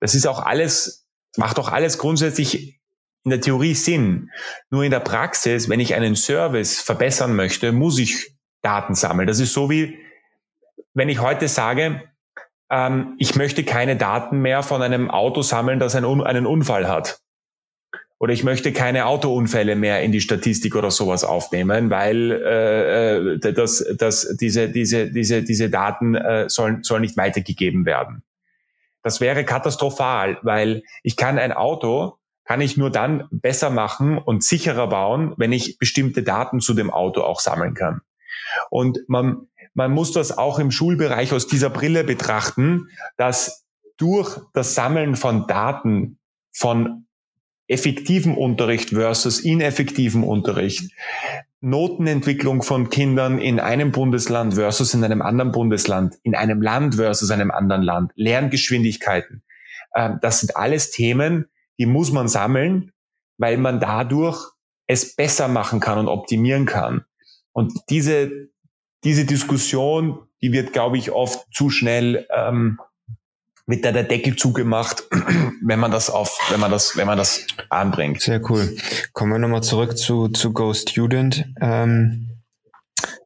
Das 0.00 0.14
ist 0.14 0.26
auch 0.26 0.44
alles, 0.44 1.06
macht 1.36 1.58
auch 1.58 1.70
alles 1.70 1.98
grundsätzlich 1.98 2.80
in 3.24 3.30
der 3.30 3.40
Theorie 3.40 3.74
Sinn. 3.74 4.30
Nur 4.70 4.84
in 4.84 4.90
der 4.90 5.00
Praxis, 5.00 5.68
wenn 5.68 5.80
ich 5.80 5.94
einen 5.94 6.16
Service 6.16 6.80
verbessern 6.80 7.34
möchte, 7.34 7.72
muss 7.72 7.98
ich 7.98 8.36
Daten 8.62 8.94
sammeln. 8.94 9.26
Das 9.26 9.40
ist 9.40 9.52
so 9.52 9.70
wie, 9.70 9.98
wenn 10.94 11.08
ich 11.08 11.20
heute 11.20 11.48
sage, 11.48 12.02
ähm, 12.70 13.14
ich 13.18 13.34
möchte 13.34 13.64
keine 13.64 13.96
Daten 13.96 14.40
mehr 14.40 14.62
von 14.62 14.82
einem 14.82 15.10
Auto 15.10 15.42
sammeln, 15.42 15.78
das 15.78 15.94
einen, 15.94 16.22
einen 16.22 16.46
Unfall 16.46 16.88
hat 16.88 17.20
oder 18.18 18.32
ich 18.32 18.44
möchte 18.44 18.72
keine 18.72 19.06
Autounfälle 19.06 19.76
mehr 19.76 20.02
in 20.02 20.12
die 20.12 20.20
Statistik 20.20 20.74
oder 20.74 20.90
sowas 20.90 21.22
aufnehmen, 21.22 21.90
weil 21.90 22.32
äh, 22.32 23.34
äh 23.34 23.52
das, 23.52 23.84
das, 23.98 24.36
diese, 24.40 24.70
diese, 24.70 25.10
diese, 25.10 25.42
diese 25.42 25.68
Daten 25.68 26.14
äh, 26.14 26.48
sollen, 26.48 26.82
sollen 26.82 27.02
nicht 27.02 27.16
weitergegeben 27.16 27.84
werden. 27.84 28.22
Das 29.02 29.20
wäre 29.20 29.44
katastrophal, 29.44 30.38
weil 30.42 30.82
ich 31.02 31.16
kann 31.16 31.38
ein 31.38 31.52
Auto, 31.52 32.18
kann 32.44 32.60
ich 32.60 32.76
nur 32.76 32.90
dann 32.90 33.28
besser 33.30 33.70
machen 33.70 34.18
und 34.18 34.42
sicherer 34.42 34.88
bauen, 34.88 35.34
wenn 35.36 35.52
ich 35.52 35.78
bestimmte 35.78 36.22
Daten 36.22 36.60
zu 36.60 36.74
dem 36.74 36.90
Auto 36.90 37.20
auch 37.20 37.40
sammeln 37.40 37.74
kann. 37.74 38.00
Und 38.70 38.98
man, 39.08 39.48
man 39.74 39.92
muss 39.92 40.12
das 40.12 40.36
auch 40.36 40.58
im 40.58 40.70
Schulbereich 40.70 41.32
aus 41.32 41.46
dieser 41.46 41.70
Brille 41.70 42.02
betrachten, 42.02 42.88
dass 43.16 43.66
durch 43.96 44.38
das 44.54 44.74
Sammeln 44.74 45.16
von 45.16 45.46
Daten 45.46 46.18
von 46.52 47.05
effektivem 47.68 48.36
Unterricht 48.36 48.90
versus 48.90 49.40
ineffektivem 49.40 50.24
Unterricht, 50.24 50.92
Notenentwicklung 51.60 52.62
von 52.62 52.90
Kindern 52.90 53.38
in 53.38 53.58
einem 53.58 53.90
Bundesland 53.90 54.54
versus 54.54 54.94
in 54.94 55.02
einem 55.02 55.22
anderen 55.22 55.52
Bundesland, 55.52 56.16
in 56.22 56.34
einem 56.34 56.62
Land 56.62 56.96
versus 56.96 57.30
einem 57.30 57.50
anderen 57.50 57.82
Land, 57.82 58.12
Lerngeschwindigkeiten. 58.14 59.42
Ähm, 59.94 60.18
das 60.22 60.40
sind 60.40 60.56
alles 60.56 60.90
Themen, 60.90 61.46
die 61.78 61.86
muss 61.86 62.12
man 62.12 62.28
sammeln, 62.28 62.92
weil 63.38 63.56
man 63.56 63.80
dadurch 63.80 64.38
es 64.86 65.16
besser 65.16 65.48
machen 65.48 65.80
kann 65.80 65.98
und 65.98 66.08
optimieren 66.08 66.66
kann. 66.66 67.04
Und 67.52 67.72
diese, 67.90 68.30
diese 69.02 69.24
Diskussion, 69.24 70.28
die 70.42 70.52
wird, 70.52 70.72
glaube 70.72 70.98
ich, 70.98 71.10
oft 71.10 71.46
zu 71.52 71.70
schnell 71.70 72.26
ähm, 72.34 72.78
wird 73.66 73.84
da 73.84 73.92
der 73.92 74.04
Deckel 74.04 74.36
zugemacht, 74.36 75.04
wenn 75.62 75.80
man 75.80 75.90
das 75.90 76.08
auf, 76.08 76.38
wenn 76.50 76.60
man 76.60 76.70
das, 76.70 76.96
wenn 76.96 77.06
man 77.06 77.18
das 77.18 77.46
anbringt. 77.68 78.20
Sehr 78.20 78.40
cool. 78.50 78.76
Kommen 79.12 79.32
wir 79.32 79.38
nochmal 79.38 79.62
zurück 79.62 79.98
zu, 79.98 80.28
zu 80.28 80.52
Go 80.52 80.72
Student. 80.72 81.46
Ähm, 81.60 82.30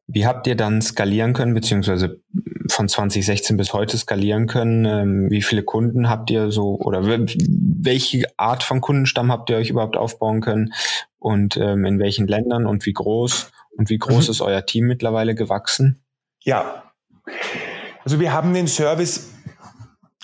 wie 0.07 0.25
habt 0.25 0.47
ihr 0.47 0.55
dann 0.55 0.81
skalieren 0.81 1.33
können, 1.33 1.53
beziehungsweise 1.53 2.21
von 2.69 2.89
2016 2.89 3.55
bis 3.55 3.71
heute 3.71 3.97
skalieren 3.97 4.47
können? 4.47 4.85
Ähm, 4.85 5.29
wie 5.29 5.41
viele 5.41 5.63
Kunden 5.63 6.09
habt 6.09 6.29
ihr 6.31 6.51
so 6.51 6.75
oder 6.79 7.05
welche 7.05 8.25
Art 8.37 8.63
von 8.63 8.81
Kundenstamm 8.81 9.31
habt 9.31 9.49
ihr 9.49 9.57
euch 9.57 9.69
überhaupt 9.69 9.95
aufbauen 9.95 10.41
können 10.41 10.73
und 11.19 11.55
ähm, 11.57 11.85
in 11.85 11.99
welchen 11.99 12.27
Ländern 12.27 12.65
und 12.65 12.85
wie 12.85 12.93
groß 12.93 13.51
und 13.77 13.89
wie 13.89 13.99
groß 13.99 14.27
mhm. 14.27 14.31
ist 14.31 14.41
euer 14.41 14.65
Team 14.65 14.87
mittlerweile 14.87 15.35
gewachsen? 15.35 16.03
Ja, 16.43 16.91
also 18.03 18.19
wir 18.19 18.33
haben 18.33 18.53
den 18.53 18.67
Service 18.67 19.30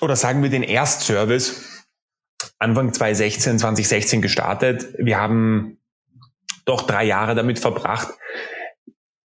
oder 0.02 0.16
sagen 0.16 0.44
wir 0.44 0.50
den 0.50 0.64
Erstservice 0.64 1.86
Anfang 2.60 2.94
2016, 2.94 3.60
2016 3.60 4.22
gestartet. 4.22 4.94
Wir 4.98 5.20
haben 5.20 5.80
doch 6.66 6.84
drei 6.84 7.06
Jahre 7.06 7.36
damit 7.36 7.60
verbracht, 7.60 8.10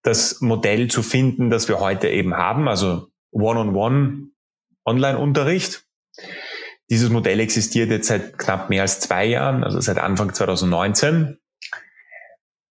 das 0.02 0.40
Modell 0.40 0.88
zu 0.88 1.02
finden, 1.02 1.50
das 1.50 1.68
wir 1.68 1.80
heute 1.80 2.08
eben 2.08 2.34
haben, 2.34 2.68
also 2.68 3.08
One-on-One 3.32 4.28
Online-Unterricht. 4.84 5.84
Dieses 6.88 7.10
Modell 7.10 7.40
existiert 7.40 7.90
jetzt 7.90 8.06
seit 8.06 8.38
knapp 8.38 8.70
mehr 8.70 8.82
als 8.82 9.00
zwei 9.00 9.26
Jahren, 9.26 9.64
also 9.64 9.80
seit 9.80 9.98
Anfang 9.98 10.32
2019. 10.32 11.38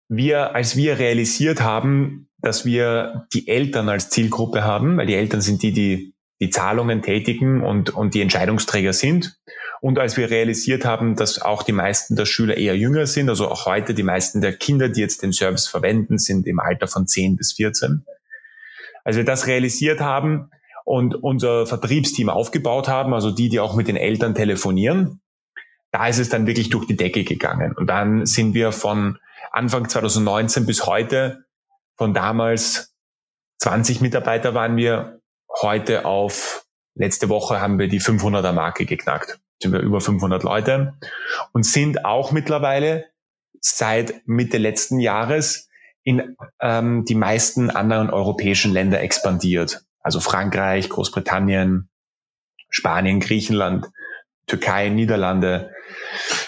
Wir, 0.08 0.54
als 0.54 0.76
wir 0.76 0.98
realisiert 1.00 1.60
haben, 1.60 2.28
dass 2.38 2.64
wir 2.64 3.26
die 3.32 3.48
Eltern 3.48 3.88
als 3.88 4.10
Zielgruppe 4.10 4.62
haben, 4.62 4.96
weil 4.96 5.06
die 5.06 5.16
Eltern 5.16 5.40
sind 5.40 5.62
die, 5.62 5.72
die 5.72 6.13
die 6.44 6.50
Zahlungen 6.50 7.00
tätigen 7.00 7.62
und, 7.62 7.90
und 7.90 8.14
die 8.14 8.20
Entscheidungsträger 8.20 8.92
sind. 8.92 9.38
Und 9.80 9.98
als 9.98 10.16
wir 10.16 10.30
realisiert 10.30 10.84
haben, 10.84 11.16
dass 11.16 11.40
auch 11.40 11.62
die 11.62 11.72
meisten 11.72 12.16
der 12.16 12.26
Schüler 12.26 12.56
eher 12.56 12.76
jünger 12.76 13.06
sind, 13.06 13.28
also 13.28 13.50
auch 13.50 13.66
heute 13.66 13.94
die 13.94 14.02
meisten 14.02 14.40
der 14.40 14.54
Kinder, 14.54 14.88
die 14.88 15.00
jetzt 15.00 15.22
den 15.22 15.32
Service 15.32 15.66
verwenden, 15.66 16.18
sind 16.18 16.46
im 16.46 16.60
Alter 16.60 16.86
von 16.86 17.06
10 17.06 17.36
bis 17.36 17.54
14. 17.54 18.04
Als 19.04 19.16
wir 19.16 19.24
das 19.24 19.46
realisiert 19.46 20.00
haben 20.00 20.50
und 20.84 21.14
unser 21.14 21.66
Vertriebsteam 21.66 22.28
aufgebaut 22.28 22.88
haben, 22.88 23.14
also 23.14 23.30
die, 23.30 23.48
die 23.48 23.60
auch 23.60 23.74
mit 23.74 23.88
den 23.88 23.96
Eltern 23.96 24.34
telefonieren, 24.34 25.20
da 25.92 26.08
ist 26.08 26.18
es 26.18 26.28
dann 26.28 26.46
wirklich 26.46 26.70
durch 26.70 26.86
die 26.86 26.96
Decke 26.96 27.24
gegangen. 27.24 27.72
Und 27.72 27.86
dann 27.86 28.26
sind 28.26 28.54
wir 28.54 28.72
von 28.72 29.18
Anfang 29.52 29.88
2019 29.88 30.66
bis 30.66 30.86
heute, 30.86 31.44
von 31.96 32.12
damals 32.14 32.94
20 33.58 34.00
Mitarbeiter 34.00 34.54
waren 34.54 34.76
wir 34.76 35.20
heute 35.60 36.04
auf, 36.04 36.66
letzte 36.94 37.28
Woche 37.28 37.60
haben 37.60 37.78
wir 37.78 37.88
die 37.88 38.00
500er 38.00 38.52
Marke 38.52 38.86
geknackt. 38.86 39.38
Sind 39.62 39.72
wir 39.72 39.80
über 39.80 40.00
500 40.00 40.42
Leute 40.42 40.94
und 41.52 41.64
sind 41.64 42.04
auch 42.04 42.32
mittlerweile 42.32 43.06
seit 43.60 44.26
Mitte 44.26 44.58
letzten 44.58 44.98
Jahres 44.98 45.68
in 46.02 46.36
ähm, 46.60 47.04
die 47.06 47.14
meisten 47.14 47.70
anderen 47.70 48.10
europäischen 48.10 48.72
Länder 48.72 49.00
expandiert. 49.00 49.84
Also 50.00 50.20
Frankreich, 50.20 50.90
Großbritannien, 50.90 51.88
Spanien, 52.68 53.20
Griechenland, 53.20 53.86
Türkei, 54.46 54.90
Niederlande, 54.90 55.72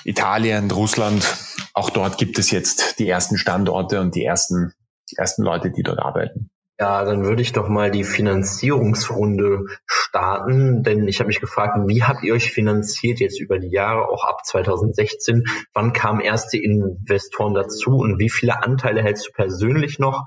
Italien, 0.05 0.71
Russland. 0.71 1.25
Auch 1.73 1.89
dort 1.89 2.19
gibt 2.19 2.39
es 2.39 2.51
jetzt 2.51 2.99
die 2.99 3.09
ersten 3.09 3.39
Standorte 3.39 4.01
und 4.01 4.15
die 4.15 4.25
ersten, 4.25 4.75
die 5.11 5.17
ersten 5.17 5.43
Leute, 5.43 5.71
die 5.71 5.83
dort 5.83 6.01
arbeiten. 6.01 6.51
Ja, 6.79 7.05
dann 7.05 7.25
würde 7.25 7.41
ich 7.41 7.55
doch 7.55 7.69
mal 7.69 7.91
die 7.91 8.05
Finanzierungsrunde 8.05 9.65
starten, 9.87 10.83
denn 10.83 11.09
ich 11.09 11.21
habe 11.21 11.29
mich 11.29 11.41
gefragt, 11.41 11.79
wie 11.87 12.03
habt 12.03 12.23
ihr 12.23 12.35
euch 12.35 12.53
finanziert 12.53 13.19
jetzt 13.19 13.41
über 13.41 13.59
die 13.59 13.71
Jahre, 13.71 14.11
auch 14.11 14.25
ab 14.25 14.45
2016? 14.45 15.45
Wann 15.73 15.95
kamen 15.95 16.21
erste 16.21 16.59
Investoren 16.59 17.55
dazu 17.55 17.97
und 17.97 18.19
wie 18.19 18.29
viele 18.29 18.63
Anteile 18.63 19.03
hältst 19.03 19.29
du 19.29 19.33
persönlich 19.33 19.99
noch 19.99 20.27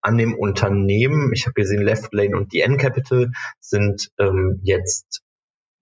an 0.00 0.16
dem 0.16 0.34
Unternehmen? 0.34 1.32
Ich 1.34 1.44
habe 1.44 1.52
gesehen, 1.52 1.82
Left 1.82 2.14
Lane 2.14 2.34
und 2.34 2.54
die 2.54 2.60
N-Capital 2.60 3.32
sind 3.60 4.10
ähm, 4.18 4.58
jetzt, 4.62 5.20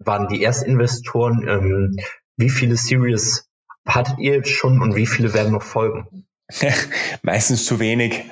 waren 0.00 0.26
die 0.26 0.42
Erstinvestoren. 0.42 1.46
Ähm, 1.46 1.96
wie 2.36 2.50
viele 2.50 2.76
Series 2.76 3.48
hattet 3.86 4.18
ihr 4.18 4.34
jetzt 4.34 4.50
schon 4.50 4.82
und 4.82 4.96
wie 4.96 5.06
viele 5.06 5.32
werden 5.32 5.52
noch 5.52 5.62
folgen? 5.62 6.26
Meistens 7.22 7.64
zu 7.66 7.78
wenig. 7.78 8.24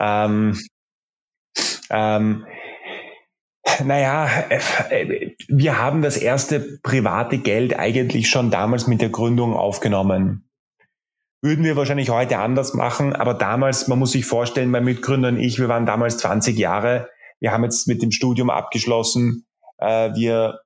Ähm, 0.00 0.58
ähm, 1.90 2.46
naja, 3.84 4.28
wir 5.48 5.78
haben 5.78 6.02
das 6.02 6.16
erste 6.16 6.78
private 6.82 7.38
Geld 7.38 7.78
eigentlich 7.78 8.28
schon 8.28 8.50
damals 8.50 8.86
mit 8.86 9.00
der 9.00 9.10
Gründung 9.10 9.54
aufgenommen. 9.54 10.48
Würden 11.42 11.64
wir 11.64 11.76
wahrscheinlich 11.76 12.10
heute 12.10 12.38
anders 12.38 12.74
machen, 12.74 13.14
aber 13.14 13.34
damals, 13.34 13.88
man 13.88 13.98
muss 13.98 14.12
sich 14.12 14.26
vorstellen, 14.26 14.70
mein 14.70 14.84
Mitgründer 14.84 15.28
und 15.28 15.38
ich, 15.38 15.58
wir 15.58 15.68
waren 15.68 15.86
damals 15.86 16.18
20 16.18 16.58
Jahre, 16.58 17.08
wir 17.40 17.52
haben 17.52 17.64
jetzt 17.64 17.88
mit 17.88 18.02
dem 18.02 18.10
Studium 18.10 18.50
abgeschlossen, 18.50 19.46
äh, 19.78 20.14
wir 20.14 20.60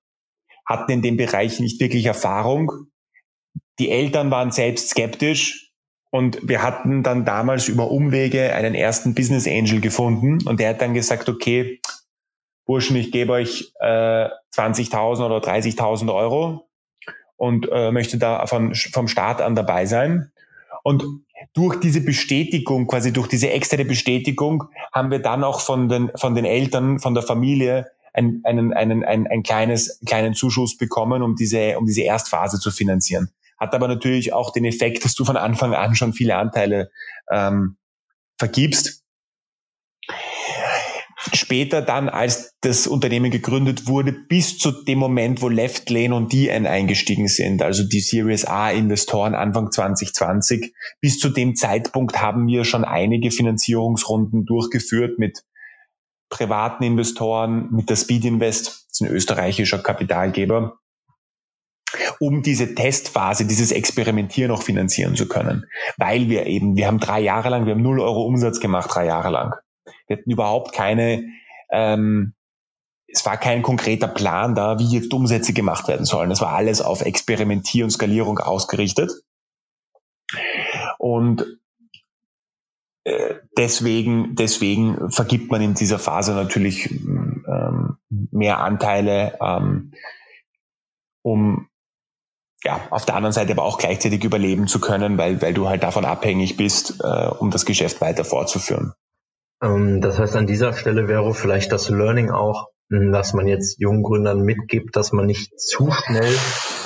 hatten 0.66 0.90
in 0.90 1.02
dem 1.02 1.16
Bereich 1.16 1.60
nicht 1.60 1.80
wirklich 1.80 2.06
Erfahrung. 2.06 2.72
Die 3.78 3.90
Eltern 3.90 4.30
waren 4.30 4.50
selbst 4.50 4.90
skeptisch, 4.90 5.63
und 6.14 6.38
wir 6.48 6.62
hatten 6.62 7.03
dann 7.03 7.24
damals 7.24 7.66
über 7.66 7.90
Umwege 7.90 8.55
einen 8.55 8.77
ersten 8.77 9.16
Business 9.16 9.48
Angel 9.48 9.81
gefunden 9.81 10.46
und 10.46 10.61
der 10.61 10.68
hat 10.68 10.81
dann 10.81 10.94
gesagt, 10.94 11.29
okay, 11.29 11.81
Burschen, 12.66 12.94
ich 12.94 13.11
gebe 13.11 13.33
euch 13.33 13.72
äh, 13.81 14.29
20.000 14.55 15.27
oder 15.27 15.38
30.000 15.38 16.14
Euro 16.14 16.68
und 17.35 17.68
äh, 17.68 17.90
möchte 17.90 18.16
da 18.16 18.46
von, 18.46 18.77
vom 18.77 19.09
Start 19.09 19.42
an 19.42 19.57
dabei 19.57 19.87
sein. 19.87 20.31
Und 20.85 21.05
durch 21.53 21.81
diese 21.81 22.00
Bestätigung, 22.00 22.87
quasi 22.87 23.12
durch 23.12 23.27
diese 23.27 23.50
externe 23.50 23.85
Bestätigung, 23.85 24.68
haben 24.92 25.11
wir 25.11 25.18
dann 25.18 25.42
auch 25.42 25.59
von 25.59 25.88
den, 25.88 26.12
von 26.14 26.37
den 26.37 26.44
Eltern, 26.44 27.00
von 27.00 27.14
der 27.14 27.24
Familie 27.24 27.90
einen, 28.12 28.40
einen, 28.44 28.72
einen, 28.72 29.05
ein, 29.05 29.27
ein 29.27 29.42
kleines, 29.42 30.00
kleinen 30.07 30.35
Zuschuss 30.35 30.77
bekommen, 30.77 31.22
um 31.22 31.35
diese, 31.35 31.77
um 31.77 31.87
diese 31.87 32.03
Erstphase 32.03 32.61
zu 32.61 32.70
finanzieren 32.70 33.31
hat 33.58 33.74
aber 33.74 33.88
natürlich 33.88 34.32
auch 34.32 34.52
den 34.52 34.64
Effekt, 34.64 35.04
dass 35.04 35.14
du 35.14 35.24
von 35.24 35.36
Anfang 35.36 35.74
an 35.74 35.94
schon 35.94 36.12
viele 36.12 36.36
Anteile 36.36 36.90
ähm, 37.30 37.76
vergibst. 38.38 39.02
Später 41.32 41.80
dann, 41.80 42.10
als 42.10 42.54
das 42.60 42.86
Unternehmen 42.86 43.30
gegründet 43.30 43.86
wurde, 43.86 44.12
bis 44.12 44.58
zu 44.58 44.72
dem 44.72 44.98
Moment, 44.98 45.40
wo 45.40 45.48
Left 45.48 45.88
Lane 45.88 46.14
und 46.14 46.32
DN 46.32 46.66
eingestiegen 46.66 47.28
sind, 47.28 47.62
also 47.62 47.82
die 47.82 48.00
Series 48.00 48.44
A 48.44 48.70
Investoren 48.70 49.34
Anfang 49.34 49.72
2020, 49.72 50.74
bis 51.00 51.18
zu 51.18 51.30
dem 51.30 51.56
Zeitpunkt 51.56 52.20
haben 52.20 52.46
wir 52.46 52.64
schon 52.64 52.84
einige 52.84 53.30
Finanzierungsrunden 53.30 54.44
durchgeführt 54.44 55.18
mit 55.18 55.44
privaten 56.28 56.84
Investoren, 56.84 57.70
mit 57.70 57.88
der 57.88 57.96
Speed 57.96 58.24
Invest, 58.24 58.66
das 58.66 59.00
ist 59.00 59.00
ein 59.02 59.08
österreichischer 59.08 59.78
Kapitalgeber, 59.78 60.78
um 62.20 62.42
diese 62.42 62.74
Testphase, 62.74 63.46
dieses 63.46 63.72
Experimentieren 63.72 64.50
auch 64.50 64.62
finanzieren 64.62 65.16
zu 65.16 65.29
können. 65.29 65.66
Weil 65.96 66.29
wir 66.29 66.46
eben, 66.46 66.77
wir 66.77 66.87
haben 66.87 67.00
drei 67.00 67.20
Jahre 67.20 67.48
lang, 67.48 67.66
wir 67.66 67.74
haben 67.74 67.83
null 67.83 68.00
Euro 68.00 68.22
Umsatz 68.22 68.61
gemacht, 68.61 68.90
drei 68.92 69.07
Jahre 69.07 69.31
lang. 69.31 69.55
Wir 70.07 70.18
hatten 70.18 70.31
überhaupt 70.31 70.72
keine, 70.72 71.24
ähm, 71.70 72.35
es 73.07 73.24
war 73.24 73.37
kein 73.37 73.62
konkreter 73.62 74.09
Plan 74.09 74.55
da, 74.55 74.79
wie 74.79 74.88
jetzt 74.88 75.12
Umsätze 75.12 75.53
gemacht 75.53 75.88
werden 75.88 76.07
sollen. 76.07 76.31
Es 76.31 76.40
war 76.40 76.53
alles 76.53 76.81
auf 76.81 77.03
Experimentier 77.03 77.85
und 77.85 77.90
Skalierung 77.90 78.38
ausgerichtet. 78.38 79.12
Und 80.98 81.44
äh, 83.05 83.35
deswegen, 83.57 84.35
deswegen 84.35 85.11
vergibt 85.11 85.50
man 85.50 85.61
in 85.61 85.74
dieser 85.74 85.98
Phase 85.98 86.33
natürlich 86.33 86.90
ähm, 86.90 87.98
mehr 88.09 88.61
Anteile, 88.61 89.38
ähm, 89.40 89.92
um 91.22 91.68
ja, 92.64 92.81
auf 92.90 93.05
der 93.05 93.16
anderen 93.16 93.33
Seite 93.33 93.53
aber 93.53 93.64
auch 93.64 93.79
gleichzeitig 93.79 94.24
überleben 94.24 94.66
zu 94.66 94.81
können, 94.81 95.18
weil, 95.18 95.40
weil 95.42 95.55
du 95.55 95.68
halt 95.68 95.83
davon 95.83 96.05
abhängig 96.05 96.57
bist, 96.57 97.00
äh, 97.03 97.29
um 97.38 97.50
das 97.50 97.66
Geschäft 97.66 98.00
weiter 98.00 98.24
fortzuführen. 98.24 98.94
Ähm, 99.62 100.00
das 100.00 100.18
heißt, 100.18 100.35
an 100.37 100.46
dieser 100.46 100.72
Stelle 100.72 101.07
wäre 101.07 101.35
vielleicht 101.35 101.72
das 101.72 101.88
Learning 101.88 102.31
auch, 102.31 102.68
dass 102.90 103.33
man 103.33 103.46
jetzt 103.46 103.81
jungen 103.81 104.03
Gründern 104.03 104.42
mitgibt, 104.42 104.94
dass 104.96 105.12
man 105.12 105.27
nicht 105.27 105.59
zu 105.59 105.90
schnell 105.90 106.35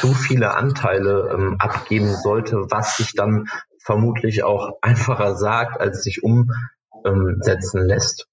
zu 0.01 0.14
viele 0.14 0.55
Anteile 0.55 1.31
ähm, 1.33 1.57
abgeben 1.59 2.14
sollte, 2.14 2.67
was 2.71 2.97
sich 2.97 3.14
dann 3.14 3.47
vermutlich 3.83 4.45
auch 4.45 4.79
einfacher 4.81 5.37
sagt, 5.37 5.81
als 5.81 6.03
sich 6.03 6.23
umsetzen 6.23 7.85
lässt, 7.85 8.29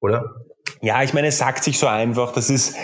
oder? 0.00 0.36
Ja, 0.82 1.02
ich 1.02 1.14
meine, 1.14 1.28
es 1.28 1.38
sagt 1.38 1.64
sich 1.64 1.78
so 1.78 1.86
einfach, 1.86 2.32
das 2.32 2.48
ist, 2.48 2.76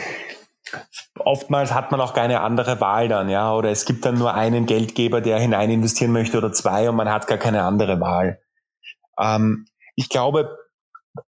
oftmals 1.19 1.73
hat 1.73 1.91
man 1.91 2.01
auch 2.01 2.15
keine 2.15 2.41
andere 2.41 2.81
Wahl 2.81 3.09
dann, 3.09 3.29
ja, 3.29 3.53
oder 3.55 3.71
es 3.71 3.85
gibt 3.85 4.05
dann 4.05 4.19
nur 4.19 4.35
einen 4.35 4.67
Geldgeber, 4.67 5.21
der 5.21 5.39
hinein 5.39 5.71
investieren 5.71 6.13
möchte 6.13 6.39
oder 6.39 6.53
zwei 6.53 6.89
und 6.89 6.97
man 6.97 7.11
hat 7.11 7.27
gar 7.27 7.39
keine 7.39 7.63
andere 7.63 8.01
Wahl. 8.01 8.41
Ähm, 9.19 9.67
ich 9.95 10.09
glaube, 10.09 10.57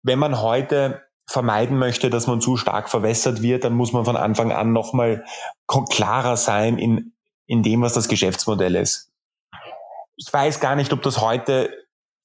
wenn 0.03 0.19
man 0.19 0.41
heute 0.41 1.03
vermeiden 1.29 1.79
möchte, 1.79 2.11
dass 2.11 2.27
man 2.27 2.41
zu 2.41 2.57
stark 2.57 2.89
verwässert 2.89 3.43
wird, 3.43 3.65
dann 3.65 3.75
muss 3.75 3.93
man 3.93 4.05
von 4.05 4.17
Anfang 4.17 4.53
an 4.53 4.73
nochmal 4.73 5.25
klarer 5.67 6.37
sein 6.37 6.79
in, 6.79 7.13
in 7.47 7.63
dem, 7.63 7.83
was 7.83 7.95
das 7.95 8.09
Geschäftsmodell 8.09 8.77
ist. 8.77 9.13
Ich 10.17 10.33
weiß 10.33 10.61
gar 10.61 10.77
nicht, 10.77 10.93
ob 10.93 11.03
das 11.03 11.21
heute, 11.21 11.71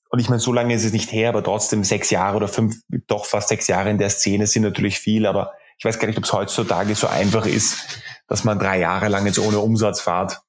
und 0.10 0.19
ich 0.19 0.30
meine, 0.30 0.39
so 0.39 0.54
lange 0.54 0.74
ist 0.74 0.86
es 0.86 0.93
nicht 0.93 1.12
her, 1.12 1.30
aber 1.30 1.43
trotzdem 1.43 1.84
sechs 1.84 2.10
Jahre 2.10 2.38
oder 2.38 2.47
fünf, 2.47 2.76
doch 3.08 3.26
fast 3.26 3.50
sechs 3.50 3.67
Jahre 3.67 3.89
in 3.89 3.97
der 3.97 4.10
Szene 4.10 4.47
sind 4.47 4.63
natürlich 4.63 5.00
viel, 5.00 5.26
aber 5.26 5.54
ich 5.82 5.86
weiß 5.86 5.98
gar 5.98 6.08
nicht, 6.08 6.20
ob 6.20 6.26
es 6.26 6.32
heutzutage 6.32 6.94
so 6.94 7.08
einfach 7.08 7.48
ist, 7.48 8.04
dass 8.28 8.44
man 8.44 8.60
drei 8.60 8.78
Jahre 8.78 9.08
lang 9.08 9.26
jetzt 9.26 9.39
ohne 9.39 9.58
Umsatz 9.58 10.00
fahrt 10.00 10.44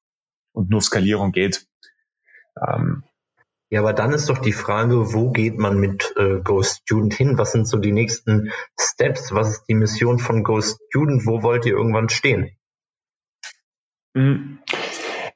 und 0.52 0.68
nur 0.68 0.82
Skalierung 0.82 1.32
geht. 1.32 1.66
Ähm, 2.60 3.02
ja, 3.70 3.80
aber 3.80 3.94
dann 3.94 4.12
ist 4.12 4.28
doch 4.28 4.36
die 4.36 4.52
Frage, 4.52 5.14
wo 5.14 5.30
geht 5.30 5.56
man 5.56 5.78
mit 5.78 6.12
äh, 6.18 6.40
Go 6.44 6.62
Student 6.62 7.14
hin? 7.14 7.38
Was 7.38 7.52
sind 7.52 7.66
so 7.66 7.78
die 7.78 7.92
nächsten 7.92 8.52
Steps? 8.78 9.32
Was 9.32 9.52
ist 9.52 9.64
die 9.70 9.74
Mission 9.74 10.18
von 10.18 10.44
Go 10.44 10.60
Student? 10.60 11.24
Wo 11.24 11.42
wollt 11.42 11.64
ihr 11.64 11.72
irgendwann 11.72 12.10
stehen? 12.10 12.54
Mhm. 14.12 14.58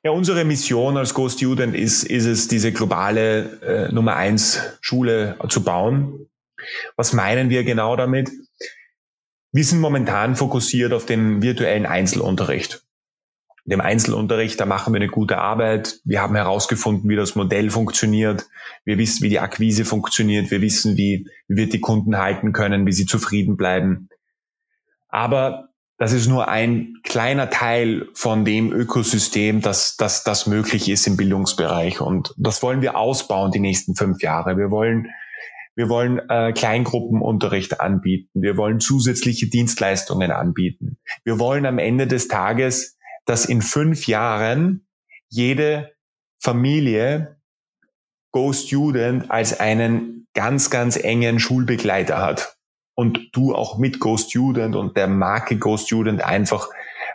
Ja, 0.02 0.10
unsere 0.10 0.44
Mission 0.44 0.98
als 0.98 1.14
Go 1.14 1.30
Student 1.30 1.74
ist, 1.74 2.04
ist 2.04 2.26
es, 2.26 2.48
diese 2.48 2.70
globale 2.70 3.88
äh, 3.88 3.92
Nummer 3.94 4.16
eins 4.16 4.60
Schule 4.82 5.38
zu 5.48 5.64
bauen. 5.64 6.28
Was 6.96 7.14
meinen 7.14 7.48
wir 7.48 7.64
genau 7.64 7.96
damit? 7.96 8.30
Wir 9.56 9.64
sind 9.64 9.80
momentan 9.80 10.36
fokussiert 10.36 10.92
auf 10.92 11.06
den 11.06 11.40
virtuellen 11.40 11.86
Einzelunterricht. 11.86 12.82
In 13.64 13.70
dem 13.70 13.80
Einzelunterricht, 13.80 14.60
da 14.60 14.66
machen 14.66 14.92
wir 14.92 15.00
eine 15.00 15.08
gute 15.08 15.38
Arbeit. 15.38 15.98
Wir 16.04 16.20
haben 16.20 16.34
herausgefunden, 16.34 17.08
wie 17.08 17.16
das 17.16 17.36
Modell 17.36 17.70
funktioniert. 17.70 18.50
Wir 18.84 18.98
wissen, 18.98 19.22
wie 19.22 19.30
die 19.30 19.40
Akquise 19.40 19.86
funktioniert. 19.86 20.50
Wir 20.50 20.60
wissen, 20.60 20.98
wie, 20.98 21.26
wie 21.48 21.56
wir 21.56 21.70
die 21.70 21.80
Kunden 21.80 22.18
halten 22.18 22.52
können, 22.52 22.86
wie 22.86 22.92
sie 22.92 23.06
zufrieden 23.06 23.56
bleiben. 23.56 24.10
Aber 25.08 25.70
das 25.96 26.12
ist 26.12 26.26
nur 26.26 26.48
ein 26.48 26.92
kleiner 27.02 27.48
Teil 27.48 28.08
von 28.12 28.44
dem 28.44 28.74
Ökosystem, 28.74 29.62
das, 29.62 29.96
das, 29.96 30.22
das 30.22 30.46
möglich 30.46 30.90
ist 30.90 31.06
im 31.06 31.16
Bildungsbereich. 31.16 32.02
Und 32.02 32.34
das 32.36 32.62
wollen 32.62 32.82
wir 32.82 32.98
ausbauen 32.98 33.52
die 33.52 33.60
nächsten 33.60 33.94
fünf 33.94 34.20
Jahre. 34.20 34.58
Wir 34.58 34.70
wollen 34.70 35.08
wir 35.76 35.90
wollen 35.90 36.18
äh, 36.30 36.52
Kleingruppenunterricht 36.52 37.80
anbieten. 37.80 38.42
Wir 38.42 38.56
wollen 38.56 38.80
zusätzliche 38.80 39.48
Dienstleistungen 39.48 40.30
anbieten. 40.30 40.98
Wir 41.22 41.38
wollen 41.38 41.66
am 41.66 41.78
Ende 41.78 42.06
des 42.06 42.28
Tages, 42.28 42.98
dass 43.26 43.44
in 43.44 43.60
fünf 43.60 44.06
Jahren 44.06 44.86
jede 45.28 45.92
Familie 46.42 47.36
Go 48.32 48.52
Student 48.52 49.30
als 49.30 49.60
einen 49.60 50.26
ganz, 50.34 50.70
ganz 50.70 50.96
engen 50.96 51.38
Schulbegleiter 51.38 52.18
hat. 52.20 52.56
Und 52.94 53.28
du 53.32 53.54
auch 53.54 53.76
mit 53.76 54.00
Go 54.00 54.16
Student 54.16 54.76
und 54.76 54.96
der 54.96 55.06
Marke 55.06 55.58
Go 55.58 55.76
Student 55.76 56.22
einfach 56.22 56.68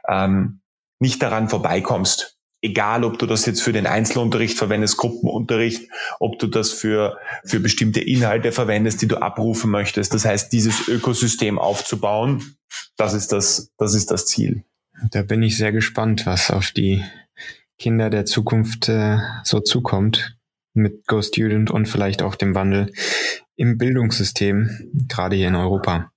ähm, 0.08 0.62
nicht 1.00 1.22
daran 1.24 1.50
vorbeikommst 1.50 2.41
egal 2.62 3.04
ob 3.04 3.18
du 3.20 3.26
das 3.26 3.46
jetzt 3.46 3.62
für 3.62 3.74
den 3.74 3.88
Einzelunterricht 3.88 4.58
verwendest, 4.58 4.98
Gruppenunterricht, 4.98 5.90
ob 6.20 6.40
du 6.40 6.48
das 6.48 6.72
für, 6.72 7.18
für 7.44 7.60
bestimmte 7.60 8.02
Inhalte 8.02 8.52
verwendest, 8.52 9.02
die 9.02 9.08
du 9.08 9.18
abrufen 9.18 9.72
möchtest. 9.72 10.14
Das 10.14 10.26
heißt, 10.26 10.54
dieses 10.54 10.88
Ökosystem 10.88 11.60
aufzubauen, 11.60 12.56
das 12.98 13.14
ist 13.14 13.32
das, 13.32 13.72
das 13.78 13.96
ist 13.96 14.12
das 14.12 14.26
Ziel. 14.26 14.64
Da 15.10 15.24
bin 15.24 15.42
ich 15.42 15.58
sehr 15.58 15.72
gespannt, 15.72 16.26
was 16.26 16.52
auf 16.52 16.72
die 16.72 17.04
Kinder 17.80 18.10
der 18.12 18.26
Zukunft 18.26 18.90
äh, 18.90 19.18
so 19.44 19.60
zukommt 19.60 20.38
mit 20.74 21.08
Go 21.08 21.22
Student 21.22 21.72
und 21.72 21.88
vielleicht 21.88 22.22
auch 22.22 22.36
dem 22.36 22.54
Wandel 22.54 22.94
im 23.56 23.78
Bildungssystem, 23.78 24.92
gerade 25.08 25.36
hier 25.36 25.48
in 25.48 25.56
Europa. 25.56 26.12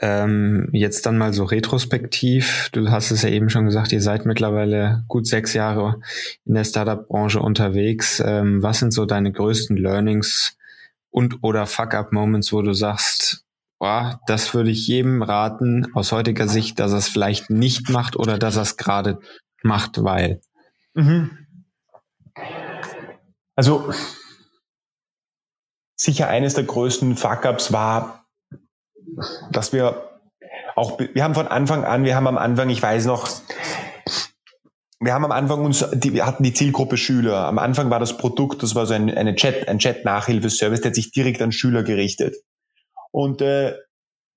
Ähm, 0.00 0.68
jetzt 0.72 1.06
dann 1.06 1.18
mal 1.18 1.32
so 1.32 1.44
retrospektiv. 1.44 2.68
Du 2.72 2.90
hast 2.90 3.10
es 3.10 3.22
ja 3.22 3.28
eben 3.28 3.48
schon 3.48 3.64
gesagt, 3.64 3.92
ihr 3.92 4.02
seid 4.02 4.26
mittlerweile 4.26 5.04
gut 5.06 5.26
sechs 5.26 5.54
Jahre 5.54 6.00
in 6.44 6.54
der 6.54 6.64
Startup-Branche 6.64 7.40
unterwegs. 7.40 8.20
Ähm, 8.24 8.62
was 8.62 8.80
sind 8.80 8.92
so 8.92 9.06
deine 9.06 9.30
größten 9.30 9.76
Learnings 9.76 10.56
und 11.10 11.38
oder 11.42 11.66
Fuck-up-Moments, 11.66 12.52
wo 12.52 12.62
du 12.62 12.72
sagst, 12.72 13.44
boah, 13.78 14.20
das 14.26 14.52
würde 14.52 14.70
ich 14.70 14.88
jedem 14.88 15.22
raten 15.22 15.86
aus 15.94 16.10
heutiger 16.10 16.48
Sicht, 16.48 16.80
dass 16.80 16.92
er 16.92 16.98
es 16.98 17.08
vielleicht 17.08 17.50
nicht 17.50 17.88
macht 17.88 18.16
oder 18.16 18.36
dass 18.36 18.56
er 18.56 18.62
es 18.62 18.76
gerade 18.76 19.20
macht, 19.62 20.02
weil. 20.02 20.40
Mhm. 20.94 21.38
Also 23.54 23.92
sicher 25.96 26.28
eines 26.28 26.54
der 26.54 26.64
größten 26.64 27.16
Fuck-ups 27.16 27.72
war 27.72 28.23
dass 29.50 29.72
wir 29.72 30.10
auch, 30.76 30.98
wir 30.98 31.22
haben 31.22 31.34
von 31.34 31.46
Anfang 31.48 31.84
an, 31.84 32.04
wir 32.04 32.16
haben 32.16 32.26
am 32.26 32.38
Anfang, 32.38 32.68
ich 32.70 32.82
weiß 32.82 33.06
noch, 33.06 33.28
wir 35.00 35.12
haben 35.12 35.24
am 35.24 35.32
Anfang 35.32 35.64
uns, 35.64 35.84
die, 35.92 36.14
wir 36.14 36.26
hatten 36.26 36.42
die 36.42 36.54
Zielgruppe 36.54 36.96
Schüler. 36.96 37.46
Am 37.46 37.58
Anfang 37.58 37.90
war 37.90 38.00
das 38.00 38.16
Produkt, 38.16 38.62
das 38.62 38.74
war 38.74 38.86
so 38.86 38.94
ein, 38.94 39.10
eine 39.14 39.34
Chat, 39.34 39.68
ein 39.68 39.78
Chat-Nachhilfeservice, 39.78 40.80
der 40.80 40.90
hat 40.90 40.94
sich 40.94 41.12
direkt 41.12 41.42
an 41.42 41.52
Schüler 41.52 41.82
gerichtet. 41.82 42.36
Und 43.10 43.42
äh, 43.42 43.74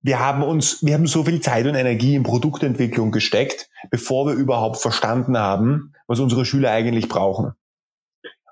wir 0.02 0.20
haben 0.20 0.42
uns, 0.42 0.84
wir 0.84 0.94
haben 0.94 1.06
so 1.06 1.24
viel 1.24 1.40
Zeit 1.40 1.66
und 1.66 1.74
Energie 1.74 2.14
in 2.14 2.22
Produktentwicklung 2.22 3.10
gesteckt, 3.10 3.68
bevor 3.90 4.26
wir 4.26 4.34
überhaupt 4.34 4.78
verstanden 4.78 5.36
haben, 5.36 5.94
was 6.06 6.20
unsere 6.20 6.44
Schüler 6.44 6.70
eigentlich 6.70 7.08
brauchen. 7.08 7.52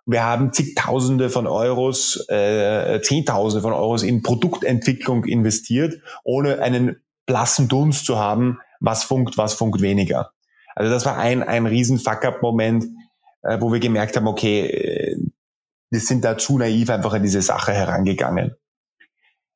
Wir 0.07 0.23
haben 0.23 0.53
zigtausende 0.53 1.31
von 1.31 1.49
Euros, 1.49 2.25
äh, 2.29 3.01
Zehntausende 3.03 3.63
von 3.63 3.73
Euros 3.73 4.05
in 4.05 4.23
Produktentwicklung 4.23 5.25
investiert, 5.25 6.01
ohne 6.23 6.61
einen 6.61 7.03
blassen 7.27 7.67
Dunst 7.67 8.07
zu 8.07 8.17
haben, 8.17 8.61
was 8.79 9.03
funkt, 9.03 9.37
was 9.37 9.55
funkt 9.55 9.81
weniger. 9.81 10.31
Also 10.77 10.93
das 10.93 11.05
war 11.07 11.17
ein, 11.17 11.43
ein 11.43 11.67
riesen 11.67 11.99
Fuck-up-Moment, 11.99 12.85
äh, 13.43 13.61
wo 13.61 13.73
wir 13.73 13.81
gemerkt 13.81 14.17
haben, 14.17 14.29
okay, 14.29 14.67
äh, 14.67 15.17
wir 15.91 16.01
sind 16.01 16.25
da 16.25 16.39
zu 16.39 16.59
naiv 16.59 16.89
einfach 16.91 17.15
an 17.15 17.23
diese 17.23 17.43
Sache 17.43 17.73
herangegangen. 17.73 18.55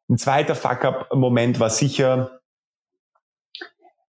Ein 0.08 0.18
zweiter 0.18 0.56
Fuck-up-Moment 0.56 1.60
war 1.60 1.70
sicher, 1.70 2.39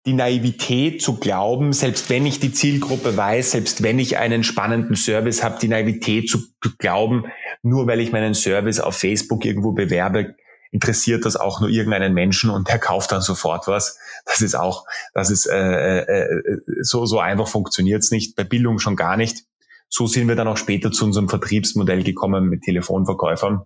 die 0.06 0.12
Naivität 0.12 1.00
zu 1.00 1.18
glauben, 1.18 1.72
selbst 1.72 2.10
wenn 2.10 2.26
ich 2.26 2.38
die 2.38 2.52
Zielgruppe 2.52 3.16
weiß, 3.16 3.52
selbst 3.52 3.82
wenn 3.82 3.98
ich 3.98 4.18
einen 4.18 4.44
spannenden 4.44 4.96
Service 4.96 5.42
habe, 5.42 5.58
die 5.60 5.68
Naivität 5.68 6.28
zu 6.28 6.40
glauben, 6.78 7.24
nur 7.62 7.86
weil 7.86 8.00
ich 8.00 8.12
meinen 8.12 8.34
Service 8.34 8.80
auf 8.80 8.96
Facebook 8.96 9.44
irgendwo 9.44 9.72
bewerbe, 9.72 10.34
interessiert 10.70 11.24
das 11.24 11.36
auch 11.36 11.60
nur 11.60 11.70
irgendeinen 11.70 12.12
Menschen 12.12 12.50
und 12.50 12.68
der 12.68 12.78
kauft 12.78 13.12
dann 13.12 13.22
sofort 13.22 13.66
was. 13.66 13.98
Das 14.26 14.42
ist 14.42 14.56
auch, 14.56 14.84
das 15.14 15.30
ist 15.30 15.46
äh, 15.46 16.00
äh, 16.00 16.02
äh 16.02 16.60
so 16.82 17.06
so 17.06 17.20
einfach 17.20 17.48
funktioniert's 17.48 18.10
nicht. 18.10 18.36
Bei 18.36 18.44
Bildung 18.44 18.80
schon 18.80 18.96
gar 18.96 19.16
nicht. 19.16 19.44
So 19.88 20.06
sind 20.06 20.26
wir 20.28 20.34
dann 20.34 20.48
auch 20.48 20.56
später 20.56 20.90
zu 20.90 21.04
unserem 21.04 21.28
Vertriebsmodell 21.28 22.02
gekommen 22.02 22.48
mit 22.48 22.62
Telefonverkäufern. 22.62 23.62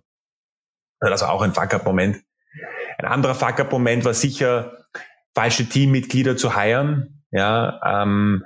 Das 0.99 1.21
war 1.21 1.31
auch 1.31 1.41
ein 1.41 1.53
Fuck-up-Moment. 1.53 2.21
Ein 2.99 3.05
anderer 3.05 3.35
Fuck-up-Moment 3.35 4.05
war 4.05 4.13
sicher 4.13 4.78
falsche 5.39 5.69
Teammitglieder 5.69 6.35
zu 6.35 6.57
heiren. 6.57 7.23
Ja, 7.31 7.79
ähm, 7.85 8.43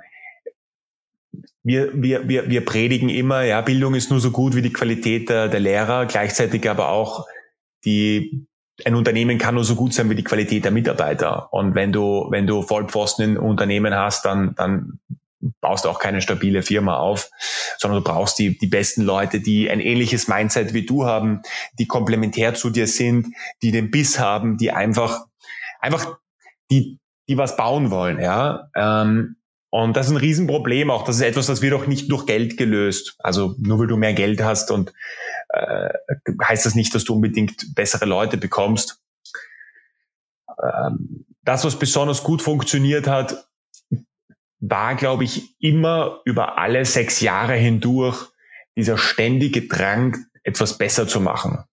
wir, 1.64 1.90
wir, 1.92 2.28
wir, 2.28 2.48
wir 2.48 2.64
predigen 2.64 3.08
immer, 3.08 3.42
ja, 3.42 3.62
Bildung 3.62 3.94
ist 3.94 4.10
nur 4.10 4.20
so 4.20 4.30
gut 4.30 4.54
wie 4.54 4.62
die 4.62 4.72
Qualität 4.72 5.28
der, 5.28 5.48
der 5.48 5.58
Lehrer, 5.58 6.06
gleichzeitig 6.06 6.70
aber 6.70 6.90
auch 6.90 7.26
die, 7.84 8.46
ein 8.84 8.94
Unternehmen 8.94 9.38
kann 9.38 9.56
nur 9.56 9.64
so 9.64 9.74
gut 9.74 9.92
sein 9.92 10.08
wie 10.08 10.14
die 10.14 10.22
Qualität 10.22 10.64
der 10.64 10.70
Mitarbeiter. 10.70 11.52
Und 11.52 11.74
wenn 11.74 11.90
du, 11.90 12.28
wenn 12.30 12.46
du 12.46 12.62
Vollpfosten 12.62 13.24
in 13.24 13.38
Unternehmen 13.38 13.92
hast, 13.92 14.24
dann, 14.24 14.54
dann 14.54 15.00
baust 15.60 15.86
du 15.86 15.88
auch 15.88 15.98
keine 15.98 16.22
stabile 16.22 16.62
Firma 16.62 16.98
auf, 16.98 17.28
sondern 17.76 18.04
du 18.04 18.08
brauchst 18.08 18.38
die, 18.38 18.56
die 18.56 18.68
besten 18.68 19.02
Leute, 19.02 19.40
die 19.40 19.68
ein 19.68 19.80
ähnliches 19.80 20.28
Mindset 20.28 20.74
wie 20.74 20.86
du 20.86 21.06
haben, 21.06 21.42
die 21.76 21.88
komplementär 21.88 22.54
zu 22.54 22.70
dir 22.70 22.86
sind, 22.86 23.34
die 23.62 23.72
den 23.72 23.90
Biss 23.90 24.20
haben, 24.20 24.58
die 24.58 24.70
einfach, 24.70 25.24
einfach 25.80 26.18
die, 26.70 26.98
die 27.28 27.38
was 27.38 27.56
bauen 27.56 27.90
wollen, 27.90 28.20
ja. 28.20 28.70
Ähm, 28.74 29.36
und 29.70 29.96
das 29.96 30.06
ist 30.06 30.12
ein 30.12 30.18
Riesenproblem 30.18 30.90
auch. 30.90 31.04
Das 31.04 31.16
ist 31.16 31.22
etwas, 31.22 31.46
das 31.46 31.60
wird 31.60 31.74
auch 31.74 31.86
nicht 31.88 32.10
durch 32.10 32.26
Geld 32.26 32.56
gelöst. 32.56 33.16
Also 33.18 33.56
nur 33.58 33.80
weil 33.80 33.88
du 33.88 33.96
mehr 33.96 34.14
Geld 34.14 34.40
hast 34.40 34.70
und 34.70 34.92
äh, 35.48 35.88
heißt 36.44 36.64
das 36.64 36.76
nicht, 36.76 36.94
dass 36.94 37.02
du 37.04 37.14
unbedingt 37.14 37.74
bessere 37.74 38.04
Leute 38.04 38.36
bekommst. 38.36 39.02
Ähm, 40.62 41.26
das, 41.42 41.64
was 41.64 41.76
besonders 41.78 42.22
gut 42.22 42.40
funktioniert 42.40 43.08
hat, 43.08 43.48
war, 44.60 44.94
glaube 44.94 45.24
ich, 45.24 45.56
immer 45.58 46.20
über 46.24 46.56
alle 46.58 46.84
sechs 46.84 47.20
Jahre 47.20 47.54
hindurch 47.54 48.28
dieser 48.76 48.96
ständige 48.96 49.66
Drang, 49.66 50.16
etwas 50.44 50.78
besser 50.78 51.08
zu 51.08 51.20
machen 51.20 51.64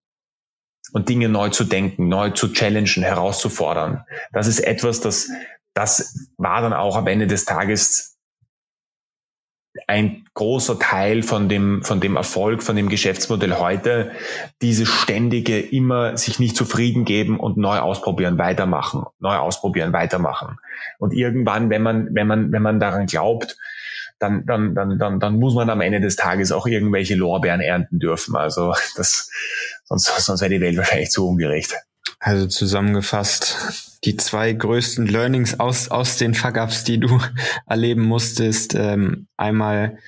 und 0.92 1.08
Dinge 1.08 1.28
neu 1.28 1.50
zu 1.50 1.64
denken, 1.64 2.08
neu 2.08 2.30
zu 2.30 2.52
challengen, 2.52 3.02
herauszufordern. 3.02 4.04
Das 4.32 4.46
ist 4.46 4.60
etwas, 4.60 5.00
das, 5.00 5.30
das 5.74 6.28
war 6.36 6.60
dann 6.60 6.72
auch 6.72 6.96
am 6.96 7.06
Ende 7.06 7.26
des 7.26 7.44
Tages 7.44 8.12
ein 9.86 10.24
großer 10.34 10.78
Teil 10.78 11.22
von 11.22 11.48
dem, 11.48 11.82
von 11.82 12.00
dem 12.00 12.16
Erfolg, 12.16 12.62
von 12.62 12.76
dem 12.76 12.88
Geschäftsmodell 12.88 13.54
heute, 13.54 14.12
diese 14.60 14.84
ständige 14.84 15.58
immer 15.60 16.16
sich 16.18 16.38
nicht 16.38 16.56
zufrieden 16.56 17.04
geben 17.04 17.40
und 17.40 17.56
neu 17.56 17.78
ausprobieren, 17.78 18.36
weitermachen, 18.38 19.04
neu 19.18 19.36
ausprobieren, 19.36 19.92
weitermachen. 19.94 20.58
Und 20.98 21.14
irgendwann, 21.14 21.70
wenn 21.70 21.82
man, 21.82 22.08
wenn 22.12 22.26
man, 22.26 22.52
wenn 22.52 22.62
man 22.62 22.80
daran 22.80 23.06
glaubt, 23.06 23.56
dann, 24.18 24.46
dann, 24.46 24.74
dann, 24.74 24.98
dann, 24.98 25.18
dann 25.18 25.38
muss 25.38 25.54
man 25.54 25.68
am 25.70 25.80
Ende 25.80 26.00
des 26.00 26.16
Tages 26.16 26.52
auch 26.52 26.66
irgendwelche 26.66 27.14
Lorbeeren 27.14 27.60
ernten 27.60 27.98
dürfen. 27.98 28.36
Also 28.36 28.74
das, 28.96 29.30
sonst, 29.98 30.06
sonst 30.26 30.40
wäre 30.40 30.50
die 30.50 30.60
Welt 30.60 30.76
wahrscheinlich 30.76 31.10
zu 31.10 31.28
ungerecht. 31.28 31.74
Also 32.18 32.46
zusammengefasst, 32.46 33.98
die 34.04 34.16
zwei 34.16 34.52
größten 34.52 35.06
Learnings 35.06 35.58
aus, 35.58 35.88
aus 35.88 36.18
den 36.18 36.34
Fuck-Ups, 36.34 36.84
die 36.84 36.98
du 36.98 37.20
erleben 37.66 38.02
musstest, 38.02 38.74
ähm, 38.74 39.26
einmal 39.36 39.98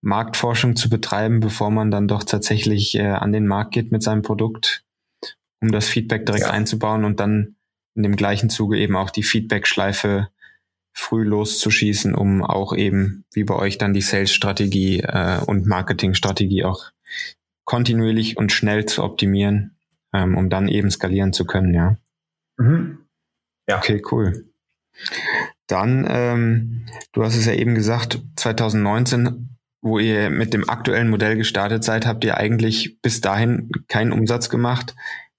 Marktforschung 0.00 0.74
zu 0.74 0.90
betreiben, 0.90 1.40
bevor 1.40 1.70
man 1.70 1.90
dann 1.90 2.08
doch 2.08 2.24
tatsächlich 2.24 2.96
äh, 2.96 3.06
an 3.06 3.32
den 3.32 3.46
Markt 3.46 3.72
geht 3.72 3.92
mit 3.92 4.02
seinem 4.02 4.22
Produkt, 4.22 4.84
um 5.60 5.70
das 5.70 5.86
Feedback 5.86 6.26
direkt 6.26 6.46
ja. 6.46 6.50
einzubauen 6.50 7.04
und 7.04 7.20
dann 7.20 7.54
in 7.94 8.02
dem 8.02 8.16
gleichen 8.16 8.50
Zuge 8.50 8.78
eben 8.78 8.96
auch 8.96 9.10
die 9.10 9.22
Feedback-Schleife 9.22 10.28
früh 10.92 11.22
loszuschießen, 11.22 12.14
um 12.14 12.42
auch 12.42 12.74
eben 12.74 13.24
wie 13.32 13.44
bei 13.44 13.54
euch 13.54 13.78
dann 13.78 13.94
die 13.94 14.00
Sales-Strategie 14.00 15.00
äh, 15.00 15.38
und 15.46 15.66
Marketing-Strategie 15.66 16.64
auch 16.64 16.90
kontinuierlich 17.64 18.36
und 18.36 18.52
schnell 18.52 18.86
zu 18.86 19.02
optimieren, 19.02 19.76
ähm, 20.12 20.36
um 20.36 20.50
dann 20.50 20.68
eben 20.68 20.90
skalieren 20.90 21.32
zu 21.32 21.44
können, 21.44 21.74
ja. 21.74 21.96
Mhm. 22.58 22.98
Ja. 23.68 23.78
Okay, 23.78 24.02
cool. 24.10 24.46
Dann, 25.66 26.06
ähm, 26.08 26.86
du 27.12 27.22
hast 27.22 27.36
es 27.36 27.46
ja 27.46 27.54
eben 27.54 27.74
gesagt, 27.74 28.20
2019, 28.36 29.56
wo 29.80 29.98
ihr 29.98 30.30
mit 30.30 30.54
dem 30.54 30.68
aktuellen 30.68 31.08
Modell 31.08 31.36
gestartet 31.36 31.84
seid, 31.84 32.06
habt 32.06 32.24
ihr 32.24 32.36
eigentlich 32.36 33.00
bis 33.00 33.20
dahin 33.20 33.70
keinen 33.88 34.12
Umsatz 34.12 34.48
gemacht. 34.48 34.94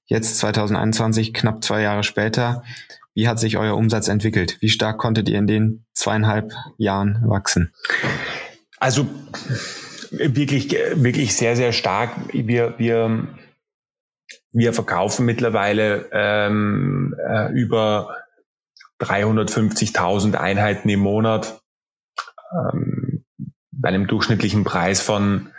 Jetzt 0.06 0.38
2021, 0.40 1.34
knapp 1.34 1.64
zwei 1.64 1.82
Jahre 1.82 2.04
später, 2.04 2.64
wie 3.14 3.28
hat 3.28 3.40
sich 3.40 3.58
euer 3.58 3.76
Umsatz 3.76 4.08
entwickelt? 4.08 4.58
Wie 4.60 4.70
stark 4.70 4.98
konntet 4.98 5.30
ihr 5.30 5.38
in 5.38 5.48
den 5.48 5.86
zweieinhalb 5.94 6.52
Jahren 6.78 7.22
wachsen? 7.26 7.74
Also 8.80 9.08
wirklich, 10.14 10.72
wirklich 10.96 11.36
sehr, 11.36 11.56
sehr 11.56 11.74
stark. 11.74 12.12
Wir, 12.32 12.76
wir, 12.78 13.28
wir 14.52 14.74
verkaufen 14.74 15.26
mittlerweile 15.26 16.10
ähm, 16.12 17.16
äh, 17.28 17.52
über 17.54 18.16
350.000 19.02 20.36
Einheiten 20.36 20.90
im 20.90 21.00
Monat 21.00 21.62
ähm, 22.54 23.26
bei 23.72 23.90
einem 23.90 24.08
durchschnittlichen 24.08 24.64
Preis 24.64 25.02
von 25.02 25.50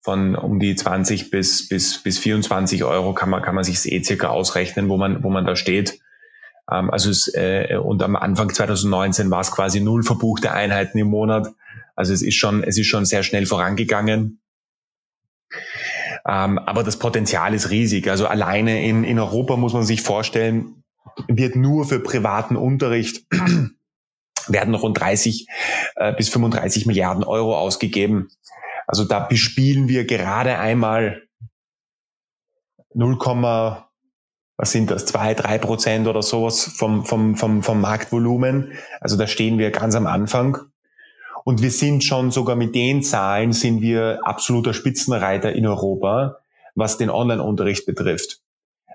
von 0.00 0.36
um 0.36 0.60
die 0.60 0.76
20 0.76 1.30
bis 1.30 1.68
bis 1.68 2.02
bis 2.02 2.18
24 2.18 2.84
Euro 2.84 3.14
kann 3.14 3.28
man 3.28 3.42
kann 3.42 3.54
man 3.54 3.64
sich 3.64 3.90
eh 3.90 4.02
circa 4.02 4.28
ausrechnen, 4.28 4.88
wo 4.88 4.96
man 4.96 5.22
wo 5.24 5.28
man 5.28 5.44
da 5.44 5.56
steht. 5.56 6.00
Ähm, 6.70 6.90
also 6.90 7.10
es, 7.10 7.32
äh, 7.34 7.76
und 7.76 8.02
am 8.02 8.16
Anfang 8.16 8.54
2019 8.54 9.30
war 9.30 9.40
es 9.40 9.50
quasi 9.50 9.80
null 9.80 10.02
verbuchte 10.04 10.52
Einheiten 10.52 10.98
im 10.98 11.08
Monat. 11.08 11.48
Also 11.94 12.12
es 12.12 12.22
ist 12.22 12.36
schon 12.36 12.62
es 12.62 12.78
ist 12.78 12.86
schon 12.86 13.04
sehr 13.04 13.22
schnell 13.22 13.46
vorangegangen. 13.46 14.40
Ähm, 16.26 16.58
aber 16.58 16.82
das 16.82 16.98
Potenzial 16.98 17.54
ist 17.54 17.70
riesig. 17.70 18.08
Also 18.10 18.26
alleine 18.26 18.84
in, 18.84 19.04
in 19.04 19.18
Europa 19.18 19.56
muss 19.56 19.72
man 19.72 19.84
sich 19.84 20.02
vorstellen, 20.02 20.82
wird 21.26 21.56
nur 21.56 21.86
für 21.86 22.00
privaten 22.00 22.56
Unterricht 22.56 23.24
werden 24.46 24.74
rund 24.74 25.00
30 25.00 25.46
äh, 25.96 26.12
bis 26.14 26.28
35 26.28 26.86
Milliarden 26.86 27.24
Euro 27.24 27.56
ausgegeben. 27.56 28.28
Also 28.86 29.04
da 29.04 29.20
bespielen 29.20 29.88
wir 29.88 30.06
gerade 30.06 30.58
einmal 30.58 31.22
0, 32.94 33.18
was 34.56 34.72
sind 34.72 34.90
das, 34.90 35.06
zwei, 35.06 35.34
drei 35.34 35.58
Prozent 35.58 36.08
oder 36.08 36.22
sowas 36.22 36.64
vom, 36.64 37.04
vom, 37.04 37.36
vom, 37.36 37.62
vom 37.62 37.80
Marktvolumen. 37.80 38.72
Also 39.00 39.16
da 39.16 39.26
stehen 39.26 39.58
wir 39.58 39.70
ganz 39.70 39.94
am 39.94 40.06
Anfang. 40.06 40.58
Und 41.44 41.62
wir 41.62 41.70
sind 41.70 42.04
schon 42.04 42.30
sogar 42.30 42.56
mit 42.56 42.74
den 42.74 43.02
Zahlen 43.02 43.52
sind 43.52 43.80
wir 43.80 44.20
absoluter 44.24 44.74
Spitzenreiter 44.74 45.52
in 45.52 45.66
Europa, 45.66 46.38
was 46.74 46.98
den 46.98 47.10
Online-Unterricht 47.10 47.86
betrifft. 47.86 48.40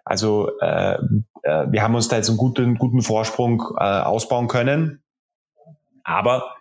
Also 0.06 0.52
äh, 0.60 0.98
äh, 1.44 1.68
wir 1.72 1.82
haben 1.82 1.96
uns 1.96 2.08
da 2.08 2.18
jetzt 2.18 2.30
einen 2.30 2.38
guten, 2.38 2.78
guten 2.78 3.02
Vorsprung 3.02 3.64
äh, 3.78 3.84
ausbauen 3.84 4.48
können. 4.48 5.02
Aber 6.04 6.56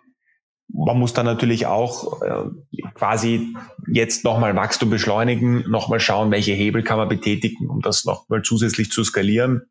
man 0.69 0.97
muss 0.97 1.13
dann 1.13 1.25
natürlich 1.25 1.65
auch 1.67 2.21
äh, 2.21 2.45
quasi 2.93 3.55
jetzt 3.87 4.23
nochmal 4.23 4.55
Wachstum 4.55 4.89
beschleunigen, 4.89 5.69
nochmal 5.69 5.99
schauen, 5.99 6.31
welche 6.31 6.53
Hebel 6.53 6.83
kann 6.83 6.97
man 6.97 7.09
betätigen, 7.09 7.69
um 7.69 7.81
das 7.81 8.05
nochmal 8.05 8.41
zusätzlich 8.41 8.89
zu 8.89 9.03
skalieren 9.03 9.63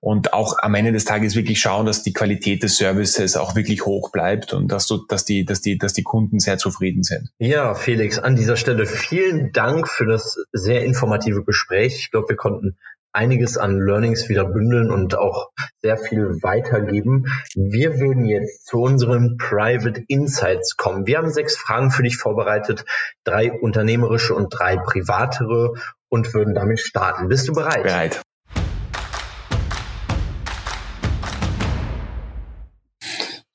und 0.00 0.32
auch 0.32 0.56
am 0.60 0.74
Ende 0.74 0.92
des 0.92 1.04
Tages 1.04 1.36
wirklich 1.36 1.60
schauen, 1.60 1.84
dass 1.84 2.02
die 2.02 2.14
Qualität 2.14 2.62
des 2.62 2.76
Services 2.78 3.36
auch 3.36 3.54
wirklich 3.54 3.84
hoch 3.84 4.10
bleibt 4.10 4.54
und 4.54 4.72
dass 4.72 4.86
du, 4.86 5.04
dass 5.06 5.24
die, 5.24 5.44
dass 5.44 5.60
die, 5.60 5.76
dass 5.76 5.92
die 5.92 6.02
Kunden 6.02 6.38
sehr 6.40 6.56
zufrieden 6.56 7.02
sind. 7.02 7.30
Ja, 7.38 7.74
Felix, 7.74 8.18
an 8.18 8.34
dieser 8.34 8.56
Stelle 8.56 8.86
vielen 8.86 9.52
Dank 9.52 9.88
für 9.88 10.06
das 10.06 10.38
sehr 10.52 10.84
informative 10.84 11.44
Gespräch. 11.44 11.96
Ich 11.98 12.10
glaube, 12.10 12.30
wir 12.30 12.36
konnten 12.36 12.78
einiges 13.12 13.58
an 13.58 13.78
Learnings 13.78 14.28
wieder 14.28 14.44
bündeln 14.44 14.90
und 14.90 15.18
auch 15.18 15.50
sehr 15.82 15.98
viel 15.98 16.42
weitergeben. 16.42 17.26
Wir 17.54 17.98
würden 17.98 18.24
jetzt 18.24 18.66
zu 18.66 18.78
unseren 18.78 19.36
Private 19.36 20.02
Insights 20.06 20.76
kommen. 20.76 21.06
Wir 21.06 21.18
haben 21.18 21.30
sechs 21.30 21.56
Fragen 21.56 21.90
für 21.90 22.04
dich 22.04 22.16
vorbereitet, 22.16 22.84
drei 23.24 23.52
unternehmerische 23.52 24.34
und 24.34 24.48
drei 24.50 24.76
privatere 24.76 25.74
und 26.08 26.32
würden 26.34 26.54
damit 26.54 26.80
starten. 26.80 27.28
Bist 27.28 27.48
du 27.48 27.52
bereit? 27.52 27.82
Bereit. 27.82 28.22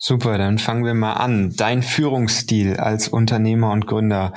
Super, 0.08 0.38
dann 0.38 0.60
fangen 0.60 0.86
wir 0.86 0.94
mal 0.94 1.13
an. 1.13 1.56
Dein 1.58 1.82
Führungsstil 1.82 2.78
als 2.78 3.08
Unternehmer 3.08 3.72
und 3.72 3.88
Gründer, 3.88 4.34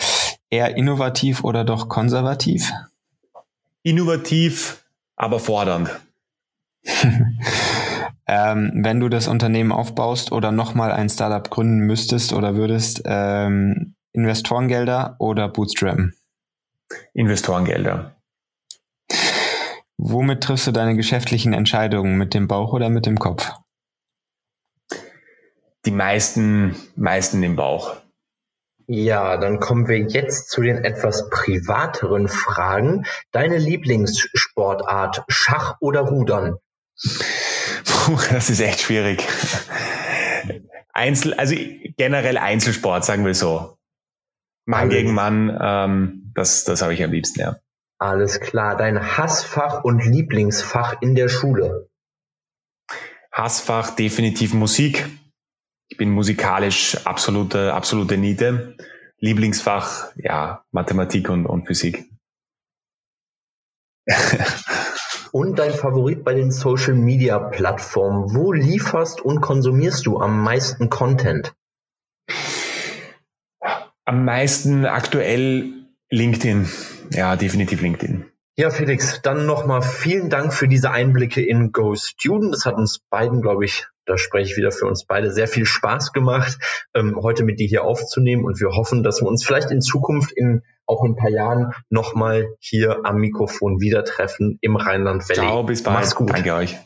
eher 0.48 0.78
innovativ 0.78 1.44
oder 1.44 1.62
doch 1.62 1.90
konservativ? 1.90 2.72
Innovativ, 3.82 4.82
aber 5.14 5.38
fordernd. 5.38 5.90
ähm, 8.26 8.72
wenn 8.76 8.98
du 8.98 9.10
das 9.10 9.28
Unternehmen 9.28 9.70
aufbaust 9.70 10.32
oder 10.32 10.52
nochmal 10.52 10.90
ein 10.90 11.10
Startup 11.10 11.50
gründen 11.50 11.80
müsstest 11.80 12.32
oder 12.32 12.56
würdest, 12.56 13.02
ähm, 13.04 13.94
Investorengelder 14.14 15.16
oder 15.18 15.50
Bootstrappen? 15.50 16.14
Investorengelder. 17.12 18.16
Womit 19.98 20.44
triffst 20.44 20.66
du 20.66 20.72
deine 20.72 20.96
geschäftlichen 20.96 21.52
Entscheidungen? 21.52 22.16
Mit 22.16 22.32
dem 22.32 22.48
Bauch 22.48 22.72
oder 22.72 22.88
mit 22.88 23.04
dem 23.04 23.18
Kopf? 23.18 23.52
Die 25.84 25.90
meisten, 25.90 26.76
meisten 26.96 27.42
im 27.42 27.56
Bauch. 27.56 27.96
Ja, 28.86 29.36
dann 29.36 29.60
kommen 29.60 29.86
wir 29.86 29.98
jetzt 29.98 30.50
zu 30.50 30.62
den 30.62 30.82
etwas 30.82 31.28
privateren 31.28 32.26
Fragen. 32.26 33.04
Deine 33.32 33.58
Lieblingssportart, 33.58 35.24
Schach 35.28 35.76
oder 35.80 36.00
Rudern? 36.00 36.56
Puh, 37.84 38.18
das 38.30 38.48
ist 38.48 38.60
echt 38.60 38.80
schwierig. 38.80 39.26
Einzel, 40.92 41.34
also 41.34 41.54
generell 41.98 42.38
Einzelsport, 42.38 43.04
sagen 43.04 43.26
wir 43.26 43.34
so. 43.34 43.76
Mann 44.64 44.80
Alles. 44.80 44.94
gegen 44.94 45.14
Mann, 45.14 45.58
ähm, 45.60 46.32
das, 46.34 46.64
das 46.64 46.82
habe 46.82 46.94
ich 46.94 47.04
am 47.04 47.12
liebsten, 47.12 47.40
ja. 47.40 47.56
Alles 47.98 48.40
klar. 48.40 48.76
Dein 48.76 49.18
Hassfach 49.18 49.84
und 49.84 50.04
Lieblingsfach 50.04 51.00
in 51.02 51.14
der 51.14 51.28
Schule? 51.28 51.88
Hassfach 53.32 53.90
definitiv 53.90 54.54
Musik. 54.54 55.06
Ich 55.88 55.96
bin 55.96 56.10
musikalisch 56.10 57.06
absolute, 57.06 57.72
absolute 57.72 58.18
Niete. 58.18 58.76
Lieblingsfach, 59.20 60.12
ja, 60.16 60.64
Mathematik 60.70 61.28
und, 61.28 61.46
und 61.46 61.66
Physik. 61.66 62.04
und 65.32 65.58
dein 65.58 65.72
Favorit 65.72 66.24
bei 66.24 66.34
den 66.34 66.50
Social 66.50 66.94
Media 66.94 67.38
Plattformen. 67.38 68.34
Wo 68.34 68.52
lieferst 68.52 69.20
und 69.20 69.40
konsumierst 69.40 70.06
du 70.06 70.18
am 70.18 70.42
meisten 70.42 70.88
Content? 70.88 71.54
Am 74.04 74.24
meisten 74.24 74.86
aktuell 74.86 75.72
LinkedIn. 76.10 76.68
Ja, 77.10 77.36
definitiv 77.36 77.80
LinkedIn. 77.80 78.24
Ja, 78.58 78.70
Felix, 78.70 79.22
dann 79.22 79.46
nochmal 79.46 79.82
vielen 79.82 80.30
Dank 80.30 80.52
für 80.52 80.66
diese 80.66 80.90
Einblicke 80.90 81.40
in 81.40 81.70
Go 81.70 81.94
Student. 81.94 82.52
Das 82.52 82.66
hat 82.66 82.74
uns 82.74 82.98
beiden, 83.08 83.40
glaube 83.40 83.64
ich, 83.64 83.86
da 84.04 84.18
spreche 84.18 84.50
ich 84.50 84.56
wieder 84.56 84.72
für 84.72 84.86
uns 84.86 85.04
beide, 85.04 85.30
sehr 85.30 85.46
viel 85.46 85.64
Spaß 85.64 86.12
gemacht, 86.12 86.58
ähm, 86.92 87.14
heute 87.22 87.44
mit 87.44 87.60
dir 87.60 87.68
hier 87.68 87.84
aufzunehmen. 87.84 88.44
Und 88.44 88.58
wir 88.58 88.70
hoffen, 88.70 89.04
dass 89.04 89.22
wir 89.22 89.28
uns 89.28 89.44
vielleicht 89.44 89.70
in 89.70 89.80
Zukunft 89.80 90.32
in 90.32 90.62
auch 90.86 91.04
in 91.04 91.12
ein 91.12 91.16
paar 91.16 91.30
Jahren 91.30 91.72
nochmal 91.88 92.48
hier 92.58 93.04
am 93.04 93.18
Mikrofon 93.18 93.80
wieder 93.80 94.04
treffen 94.04 94.58
im 94.60 94.74
Rheinland 94.74 95.28
Valley. 95.28 95.38
Ciao, 95.38 95.62
bis 95.62 95.84
bald. 95.84 95.98
Mach's 95.98 96.16
gut. 96.16 96.32
Danke 96.32 96.52
euch. 96.54 96.78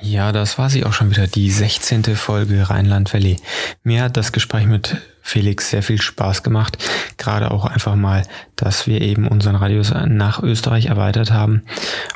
Ja, 0.00 0.30
das 0.30 0.58
war 0.58 0.68
sie 0.68 0.84
auch 0.84 0.92
schon 0.92 1.10
wieder, 1.10 1.26
die 1.26 1.50
16. 1.50 2.04
Folge 2.16 2.68
Rheinland 2.68 3.12
Valley. 3.14 3.36
Mir 3.82 4.02
hat 4.02 4.16
das 4.16 4.32
Gespräch 4.32 4.66
mit 4.66 4.98
Felix 5.22 5.70
sehr 5.70 5.82
viel 5.82 6.00
Spaß 6.00 6.42
gemacht. 6.42 6.78
Gerade 7.16 7.50
auch 7.50 7.64
einfach 7.64 7.96
mal, 7.96 8.22
dass 8.56 8.86
wir 8.86 9.00
eben 9.00 9.26
unseren 9.26 9.56
Radius 9.56 9.92
nach 10.06 10.42
Österreich 10.42 10.86
erweitert 10.86 11.32
haben 11.32 11.62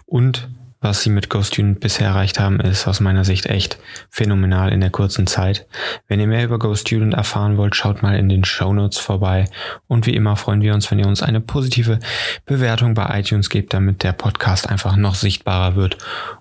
und 0.07 0.49
was 0.83 1.03
sie 1.03 1.11
mit 1.11 1.29
GoStudent 1.29 1.81
bisher 1.81 2.09
erreicht 2.09 2.41
haben, 2.41 2.59
ist 2.59 2.89
aus 2.89 3.01
meiner 3.01 3.23
Sicht 3.23 3.45
echt 3.45 3.79
phänomenal 4.09 4.73
in 4.73 4.81
der 4.81 4.89
kurzen 4.89 5.27
Zeit. 5.27 5.67
Wenn 6.09 6.21
ihr 6.21 6.27
mehr 6.27 6.43
über 6.43 6.59
GoStudent 6.59 7.13
erfahren 7.13 7.59
wollt, 7.59 7.77
schaut 7.77 8.03
mal 8.03 8.17
in 8.17 8.31
den 8.31 8.45
Show 8.45 8.73
Notes 8.73 8.99
vorbei. 8.99 9.45
Und 9.89 10.07
wie 10.07 10.15
immer 10.15 10.37
freuen 10.37 10.63
wir 10.63 10.73
uns, 10.73 10.91
wenn 10.91 10.99
ihr 10.99 11.07
uns 11.07 11.23
eine 11.23 11.43
positive 11.43 11.99
Bewertung 12.47 12.95
bei 12.95 13.21
iTunes 13.21 13.51
gebt, 13.51 13.75
damit 13.75 14.03
der 14.03 14.13
Podcast 14.13 14.71
einfach 14.71 14.97
noch 14.97 15.17
sichtbarer 15.17 15.77
wird. 15.77 15.99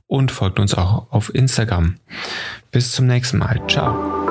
Und 0.09 0.31
folgt 0.31 0.59
uns 0.59 0.73
auch 0.73 1.05
auf 1.11 1.33
Instagram. 1.33 1.97
Bis 2.71 2.91
zum 2.91 3.05
nächsten 3.05 3.37
Mal. 3.37 3.61
Ciao. 3.67 4.28